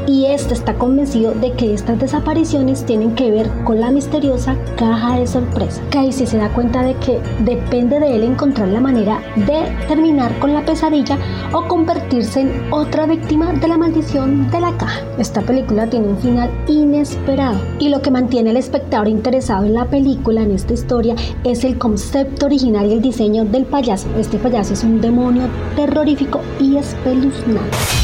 y 0.07 0.27
este 0.27 0.55
está 0.55 0.75
convencido 0.75 1.33
de 1.33 1.53
que 1.53 1.73
estas 1.75 1.99
desapariciones 1.99 2.85
tienen 2.85 3.15
que 3.15 3.31
ver 3.31 3.49
con 3.65 3.81
la 3.81 3.91
misteriosa 3.91 4.57
caja 4.77 5.19
de 5.19 5.27
sorpresa. 5.27 5.81
Casey 5.91 6.27
se 6.27 6.39
da 6.39 6.53
cuenta 6.53 6.83
de 6.83 6.95
que 6.95 7.21
depende 7.45 8.01
de 8.01 8.17
él 8.17 8.25
encontrar 8.25 8.69
la 8.69 8.81
manera 8.81 9.21
de 9.37 9.63
terminar 9.87 10.37
con 10.41 10.55
la 10.55 10.65
pesadilla 10.65 11.19
o 11.53 11.69
convertirse 11.69 12.41
en 12.41 12.73
otra 12.73 13.07
víctima 13.07 13.53
de 13.53 13.69
la 13.69 13.79
maldición 13.79 14.51
de 14.51 14.61
la 14.61 14.77
caja. 14.77 15.03
Esta 15.19 15.41
película 15.43 15.89
tiene 15.89 16.09
un 16.09 16.19
final 16.19 16.51
inesperado 16.67 17.61
y 17.79 17.91
lo 17.91 18.03
que 18.03 18.11
mantiene 18.11 18.51
al 18.51 18.57
espectador 18.57 19.09
interesado 19.09 19.67
en 19.67 19.75
la 19.75 19.85
película, 19.85 20.43
en 20.43 20.51
esta 20.51 20.73
historia, 20.73 21.15
es 21.45 21.63
el 21.65 21.79
concepto 21.79 22.47
original 22.47 22.87
y 22.87 22.95
el 22.95 23.03
diseño 23.03 23.45
del 23.45 23.67
payaso. 23.67 24.09
Este 24.19 24.39
payaso 24.39 24.75
es 24.75 24.83
un 24.83 25.01
demonio 25.01 25.45
terrorífico 25.77 26.41
y 26.59 26.77
espeluznante. 26.77 28.00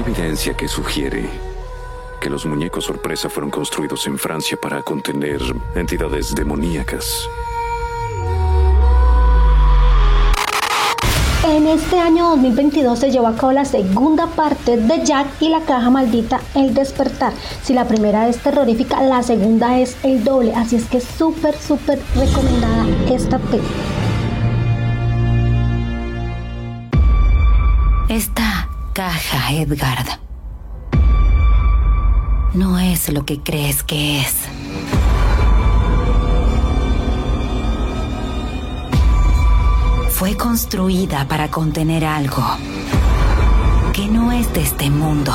Hay 0.00 0.12
evidencia 0.12 0.54
que 0.54 0.66
sugiere 0.66 1.28
que 2.22 2.30
los 2.30 2.46
muñecos 2.46 2.84
sorpresa 2.84 3.28
fueron 3.28 3.50
construidos 3.50 4.06
en 4.06 4.18
Francia 4.18 4.56
para 4.58 4.82
contener 4.82 5.42
entidades 5.74 6.34
demoníacas. 6.34 7.28
En 11.46 11.66
este 11.66 11.98
año 11.98 12.30
2022 12.30 12.98
se 12.98 13.10
llevó 13.10 13.26
a 13.26 13.36
cabo 13.36 13.52
la 13.52 13.66
segunda 13.66 14.26
parte 14.28 14.78
de 14.78 15.04
Jack 15.04 15.26
y 15.38 15.50
la 15.50 15.60
caja 15.60 15.90
maldita 15.90 16.40
El 16.54 16.72
despertar. 16.72 17.34
Si 17.62 17.74
la 17.74 17.86
primera 17.86 18.26
es 18.26 18.38
terrorífica, 18.38 19.02
la 19.02 19.22
segunda 19.22 19.78
es 19.78 19.98
el 20.02 20.24
doble, 20.24 20.54
así 20.54 20.76
es 20.76 20.86
que 20.86 20.96
es 20.96 21.04
súper, 21.04 21.54
súper 21.58 22.00
recomendada 22.16 22.86
esta 23.10 23.38
película. 23.38 23.68
Esta 28.08 28.49
caja, 28.92 29.52
Edgard, 29.52 30.06
no 32.54 32.78
es 32.78 33.12
lo 33.12 33.24
que 33.24 33.40
crees 33.40 33.82
que 33.82 34.20
es. 34.20 34.34
Fue 40.10 40.36
construida 40.36 41.26
para 41.28 41.50
contener 41.50 42.04
algo 42.04 42.44
que 43.92 44.06
no 44.06 44.32
es 44.32 44.52
de 44.52 44.62
este 44.62 44.90
mundo. 44.90 45.32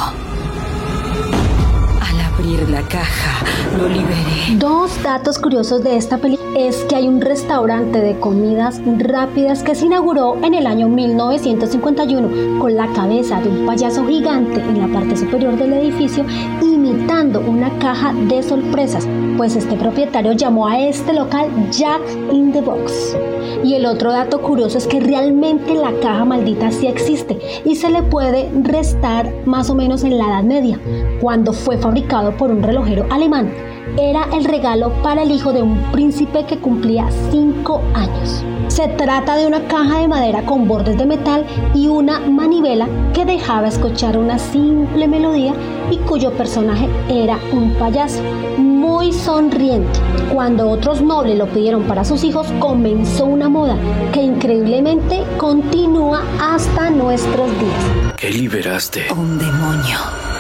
Al 2.02 2.22
abrir 2.22 2.70
la 2.70 2.82
caja, 2.84 3.46
lo 3.78 3.88
liberé. 3.88 4.58
Dos 4.58 5.02
datos 5.02 5.40
curiosos 5.40 5.84
de 5.84 5.98
esta 5.98 6.18
película. 6.18 6.35
Es 6.56 6.86
que 6.86 6.96
hay 6.96 7.08
un 7.08 7.20
restaurante 7.20 8.00
de 8.00 8.18
comidas 8.18 8.82
rápidas 8.98 9.62
que 9.62 9.76
se 9.76 9.86
inauguró 9.86 10.38
en 10.42 10.54
el 10.54 10.66
año 10.66 10.88
1951 10.88 12.60
con 12.60 12.76
la 12.76 12.88
cabeza 12.94 13.42
de 13.42 13.50
un 13.50 13.66
payaso 13.66 14.06
gigante 14.08 14.62
en 14.62 14.80
la 14.80 14.88
parte 14.88 15.18
superior 15.18 15.58
del 15.58 15.74
edificio 15.74 16.26
imitando 16.62 17.42
una 17.42 17.70
caja 17.80 18.14
de 18.14 18.42
sorpresas, 18.42 19.06
pues 19.36 19.58
este 19.58 19.76
propietario 19.76 20.32
llamó 20.32 20.68
a 20.68 20.80
este 20.80 21.14
local 21.14 21.50
Jack 21.72 22.02
in 22.32 22.54
the 22.54 22.62
Box. 22.62 23.18
Y 23.64 23.74
el 23.74 23.86
otro 23.86 24.12
dato 24.12 24.42
curioso 24.42 24.78
es 24.78 24.88
que 24.88 25.00
realmente 25.00 25.74
la 25.74 25.92
caja 26.00 26.24
maldita 26.24 26.72
sí 26.72 26.88
existe 26.88 27.38
y 27.66 27.76
se 27.76 27.90
le 27.90 28.02
puede 28.04 28.50
restar 28.64 29.34
más 29.46 29.70
o 29.70 29.76
menos 29.76 30.04
en 30.04 30.18
la 30.18 30.26
Edad 30.26 30.44
Media, 30.44 30.80
cuando 31.20 31.52
fue 31.52 31.78
fabricado 31.78 32.38
por 32.38 32.52
un 32.52 32.64
relojero 32.64 33.06
alemán. 33.10 33.52
Era 33.98 34.28
el 34.34 34.44
regalo 34.44 34.92
para 35.02 35.24
el 35.24 35.32
hijo 35.32 35.54
de 35.54 35.62
un 35.62 35.78
príncipe 35.94 36.46
que 36.46 36.58
cumplía 36.58 37.08
5 37.32 37.82
años. 37.94 38.44
Se 38.68 38.90
trata 38.90 39.38
de 39.38 39.48
una 39.48 39.62
caja 39.68 40.00
de 40.00 40.08
madera 40.10 40.42
con 40.46 40.68
bordes 40.68 40.98
de 40.98 41.06
metal 41.06 41.46
y 41.74 41.88
una 41.88 42.20
manivela 42.20 42.90
que 43.14 43.24
dejaba 43.24 43.70
escuchar 43.70 44.18
una 44.18 44.38
simple 44.38 45.08
melodía 45.08 45.54
y 45.90 45.98
cuyo 46.00 46.32
personaje 46.34 46.90
era 47.08 47.40
un 47.54 47.74
payaso 47.76 48.22
muy 48.58 49.14
sonriente. 49.14 49.98
Cuando 50.34 50.70
otros 50.70 51.02
nobles 51.02 51.38
lo 51.38 51.48
pidieron 51.48 51.84
para 51.84 52.04
sus 52.04 52.26
hijos, 52.26 52.48
comenzó 52.60 53.26
una 53.26 53.48
moda 53.48 53.78
que 54.12 54.22
increíblemente 54.22 55.24
continúa 55.38 56.22
hasta 56.42 56.90
nuestros 56.90 57.48
días. 57.60 58.16
¿Qué 58.18 58.30
liberaste? 58.30 59.06
Un 59.14 59.38
demonio. 59.38 60.35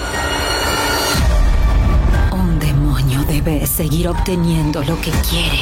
Debe 3.45 3.67
seguir 3.67 4.07
obteniendo 4.07 4.83
lo 4.83 4.99
que 5.01 5.11
quiere. 5.29 5.59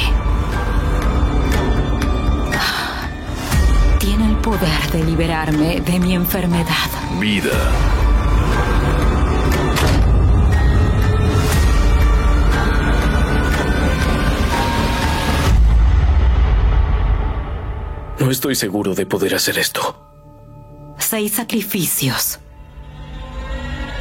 Tiene 3.98 4.30
el 4.30 4.36
poder 4.36 4.90
de 4.90 5.04
liberarme 5.04 5.80
de 5.80 6.00
mi 6.00 6.14
enfermedad. 6.14 6.88
Vida. 7.20 7.50
No 18.18 18.30
estoy 18.30 18.54
seguro 18.54 18.94
de 18.94 19.04
poder 19.04 19.34
hacer 19.34 19.58
esto. 19.58 20.00
Seis 20.98 21.32
sacrificios. 21.32 22.38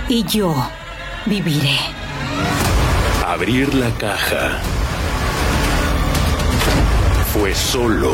Y 0.07 0.23
yo 0.23 0.55
viviré. 1.25 2.02
Abrir 3.33 3.73
la 3.73 3.89
caja 3.97 4.61
fue 7.33 7.55
solo 7.55 8.13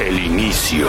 el 0.00 0.18
inicio. 0.18 0.88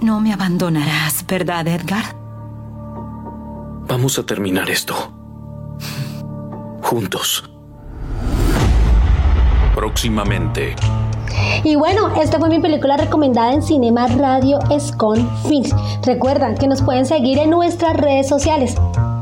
No 0.00 0.20
me 0.22 0.32
abandonarás, 0.32 1.26
¿verdad, 1.26 1.68
Edgar? 1.68 2.16
Vamos 3.86 4.18
a 4.18 4.24
terminar 4.24 4.70
esto. 4.70 4.94
Juntos. 6.80 7.59
Próximamente. 9.80 10.76
Y 11.64 11.74
bueno, 11.74 12.14
esta 12.20 12.38
fue 12.38 12.50
mi 12.50 12.60
película 12.60 12.98
recomendada 12.98 13.54
en 13.54 13.62
Cinema 13.62 14.08
Radio 14.08 14.58
Escon 14.70 15.26
Films. 15.48 15.74
Recuerdan 16.04 16.54
que 16.54 16.68
nos 16.68 16.82
pueden 16.82 17.06
seguir 17.06 17.38
en 17.38 17.48
nuestras 17.48 17.96
redes 17.96 18.28
sociales. 18.28 18.76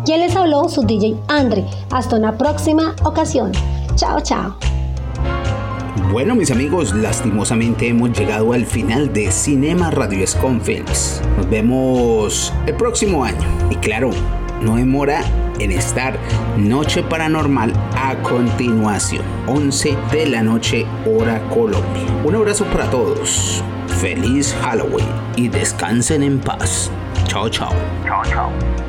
¿Quién 0.05 0.18
les 0.18 0.35
habló? 0.35 0.68
Su 0.68 0.83
DJ 0.83 1.16
Andre. 1.29 1.64
Hasta 1.92 2.16
una 2.16 2.37
próxima 2.37 2.97
ocasión. 3.05 3.53
Chao, 3.94 4.21
chao. 4.21 4.57
Bueno, 6.11 6.35
mis 6.35 6.51
amigos, 6.51 6.92
lastimosamente 6.92 7.87
hemos 7.87 8.18
llegado 8.18 8.53
al 8.53 8.66
final 8.66 9.12
de 9.12 9.31
Cinema 9.31 9.92
Radio 9.92 10.25
Escon 10.25 10.61
Films. 10.61 11.23
Nos 11.37 11.49
vemos 11.49 12.53
el 12.66 12.75
próximo 12.75 13.23
año. 13.23 13.47
Y 13.71 13.77
claro, 13.77 14.11
no 14.61 14.75
demora 14.75 15.23
en 15.59 15.73
estar 15.73 16.18
Noche 16.57 17.03
Paranormal 17.03 17.73
a 17.97 18.16
continuación, 18.23 19.23
11 19.47 19.97
de 20.12 20.27
la 20.27 20.42
noche 20.42 20.87
hora 21.07 21.40
Colombia. 21.49 22.05
Un 22.25 22.35
abrazo 22.35 22.64
para 22.66 22.90
todos, 22.90 23.62
feliz 24.01 24.55
Halloween 24.62 25.09
y 25.37 25.49
descansen 25.49 26.23
en 26.23 26.38
paz. 26.40 26.90
Chao, 27.27 27.49
chao. 27.49 27.73
Chao, 28.05 28.23
chao. 28.25 28.88